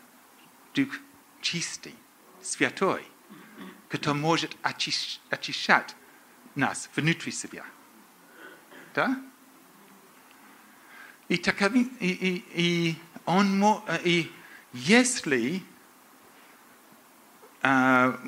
дух 0.74 0.93
чистый, 1.41 1.95
святой, 2.41 3.06
который 3.89 4.18
может 4.18 4.56
очищ- 4.64 5.20
очищать 5.30 5.95
нас 6.55 6.91
внутри 6.95 7.32
себя. 7.32 7.64
Да? 8.95 9.20
И, 11.28 11.36
такови- 11.36 11.97
и, 12.01 12.09
и, 12.09 12.45
и 12.55 12.97
он, 13.24 13.59
мо- 13.59 13.84
и 14.05 14.32
если 14.72 15.62
а, 17.62 18.18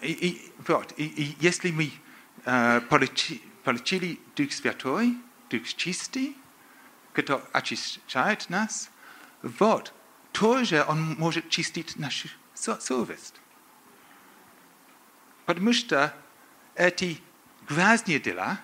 и, 0.00 0.12
и, 0.12 0.52
вот, 0.66 0.92
и, 0.96 1.04
и 1.06 1.36
если 1.40 1.70
мы 1.70 1.90
а, 2.44 2.80
получи- 2.80 3.40
получили 3.64 4.18
Дух 4.36 4.52
Святой, 4.52 5.16
Дух 5.48 5.66
чистый, 5.74 6.36
который 7.12 7.42
очищает 7.52 8.50
нас, 8.50 8.90
вот, 9.42 9.92
тоже 10.32 10.84
Он 10.86 11.14
может 11.14 11.48
чистить 11.48 11.96
нашу 11.96 12.28
со- 12.54 12.80
совесть. 12.80 13.34
Потому 15.46 15.72
что 15.72 16.14
эти 16.74 17.20
грязные 17.67 18.19
дела, 18.19 18.59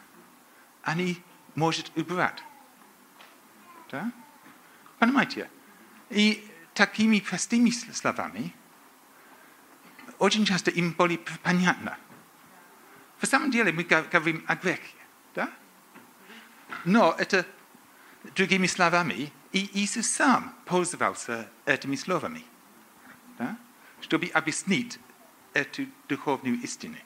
они 0.84 1.22
может 1.56 1.96
убрать. 1.98 2.44
Да? 3.90 4.12
Понимаете? 5.00 5.50
И 6.10 6.48
такими 6.74 7.20
простыми 7.20 7.70
словами 7.70 8.54
очень 10.20 10.46
часто 10.46 10.70
им 10.72 10.92
более 10.92 11.20
понятно. 11.42 11.98
В 13.20 13.26
самом 13.26 13.52
деле 13.52 13.72
мы 13.72 13.84
говорим 13.84 14.44
о 14.48 14.56
грехе. 14.56 14.96
Да? 15.34 15.50
Но 16.86 17.16
это 17.18 17.46
другими 18.36 18.68
словами, 18.68 19.32
и 19.52 19.70
Иисус 19.74 20.08
сам 20.08 20.54
пользовался 20.66 21.50
этими 21.66 21.96
словами, 21.96 22.46
да? 23.38 23.58
чтобы 24.00 24.28
объяснить 24.28 25.00
эту 25.54 25.88
духовную 26.08 26.62
истину. 26.62 26.98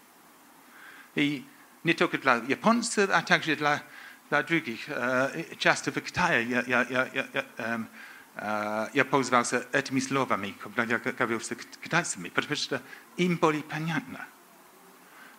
И 1.15 1.45
не 1.84 1.94
только 1.94 2.18
для 2.18 2.36
японцев, 2.36 3.11
а 3.12 3.22
также 3.22 3.57
для, 3.57 3.82
для 4.28 4.42
других. 4.42 4.88
Э, 4.88 5.55
Часто 5.59 5.90
в 5.90 6.01
Китае 6.01 6.48
я, 6.48 6.62
я, 6.66 6.86
я, 6.90 7.11
я, 7.14 7.28
я, 7.32 7.46
эм, 7.59 7.88
э, 8.36 8.88
я 8.92 9.05
пользовался 9.05 9.66
этими 9.72 10.01
словами, 10.01 10.55
когда 10.61 10.84
я 10.84 10.98
говорил 10.98 11.40
с 11.40 11.48
кит- 11.48 11.78
китайцами, 11.82 12.28
потому 12.28 12.57
что 12.57 12.82
им 13.16 13.36
более 13.36 13.62
понятно. 13.62 14.26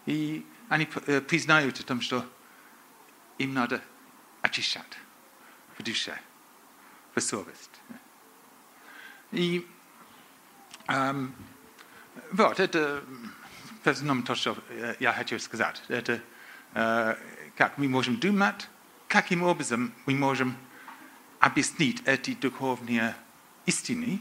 И 0.06 0.46
они 0.70 0.88
э, 1.08 1.22
признают 1.22 1.80
о 1.80 1.84
том, 1.84 2.02
что 2.02 2.26
им 3.38 3.54
надо 3.54 3.82
очищать 4.42 4.98
в 5.78 5.84
душе, 5.84 6.20
в 7.14 7.22
совесть. 7.22 7.82
И 9.32 9.68
эм, 10.88 11.34
вот, 12.32 12.60
это 12.60 13.04
в 13.84 13.88
основном 13.88 14.24
то, 14.24 14.36
что 14.36 14.58
э, 14.70 14.96
я 15.00 15.14
хотел 15.14 15.40
сказать. 15.40 15.82
Это 15.88 16.14
э, 16.14 16.22
как 16.77 17.79
мы 17.79 17.89
можем 17.89 18.17
думать, 18.17 18.69
каким 19.09 19.43
образом 19.43 19.93
мы 20.05 20.15
можем 20.15 20.55
объяснить 21.41 22.03
эти 22.07 22.35
духовные 22.35 23.17
истины. 23.65 24.21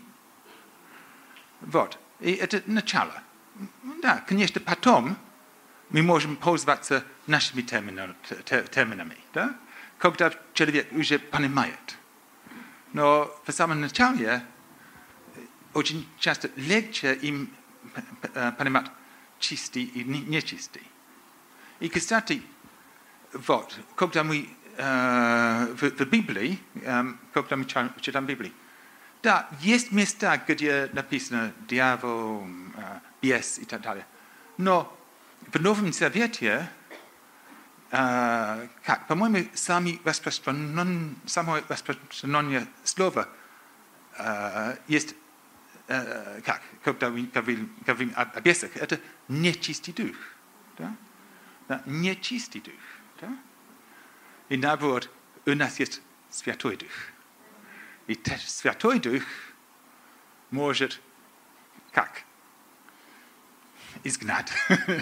Вот, 1.62 2.00
и 2.20 2.32
это 2.32 2.62
начало. 2.66 3.22
Да, 4.02 4.24
конечно, 4.28 4.62
потом 4.62 5.18
мы 5.90 6.02
можем 6.02 6.36
пользоваться 6.36 7.04
нашими 7.28 7.62
термина- 7.62 8.16
те- 8.46 8.64
терминами, 8.64 9.18
да? 9.34 9.56
когда 9.98 10.32
человек 10.54 10.92
уже 10.92 11.20
понимает. 11.20 11.98
Но 12.94 13.30
в 13.46 13.52
самом 13.52 13.82
начале 13.82 14.44
очень 15.74 16.08
часто 16.20 16.50
легче 16.56 17.14
им 17.16 17.50
понимать 18.58 18.90
чистый 19.40 19.84
и 19.84 20.04
не- 20.04 20.22
нечистый. 20.22 20.84
И, 21.86 21.90
кстати, 21.90 22.42
вот, 23.32 23.80
когда 23.96 24.24
мы 24.24 24.50
в, 24.76 26.06
Библии, 26.06 26.60
когда 27.32 27.56
мы 27.56 27.66
читаем 27.66 28.26
Библию, 28.26 28.52
да, 29.22 29.48
есть 29.62 29.92
места, 29.92 30.42
где 30.48 30.90
написано 30.94 31.54
дьявол, 31.68 32.48
бес 33.22 33.60
и 33.60 33.66
так 33.66 33.82
далее. 33.82 34.08
Но 34.58 34.98
в 35.54 35.62
Новом 35.62 35.94
Завете, 35.94 36.68
как, 37.92 39.06
по-моему, 39.08 39.48
сами 39.54 40.02
распространен, 40.04 41.16
самое 41.28 41.64
распространенное 41.70 42.68
слово 42.84 43.30
э, 44.18 44.78
есть 44.88 45.14
как, 45.88 46.64
когда 46.84 47.12
мы 47.12 47.30
говорим, 47.32 48.12
о 48.16 48.42
бесах, 48.42 48.76
это 48.76 49.00
нечистый 49.28 49.94
дух. 49.94 50.16
Да? 50.80 50.96
nie 51.88 52.16
czysty 52.16 52.60
duch. 52.60 52.74
Tak? 53.22 53.30
I 54.50 54.58
nawet 54.58 55.10
u 55.48 55.56
nas 55.56 55.80
jest 55.80 56.02
Święty 56.40 56.78
Duch. 56.78 56.98
I 58.08 58.18
ten 58.18 58.40
Święty 58.40 59.00
Duch 59.00 59.24
może 60.52 60.88
jak? 61.96 62.24
Izgnat. 64.04 64.54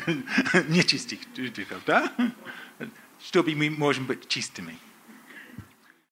Nieczystych 0.69 1.33
duchów, 1.33 1.83
tak? 1.85 2.13
Żeby 3.33 3.55
my 3.55 3.71
możemy 3.71 4.07
być 4.07 4.27
czystymi. 4.27 4.77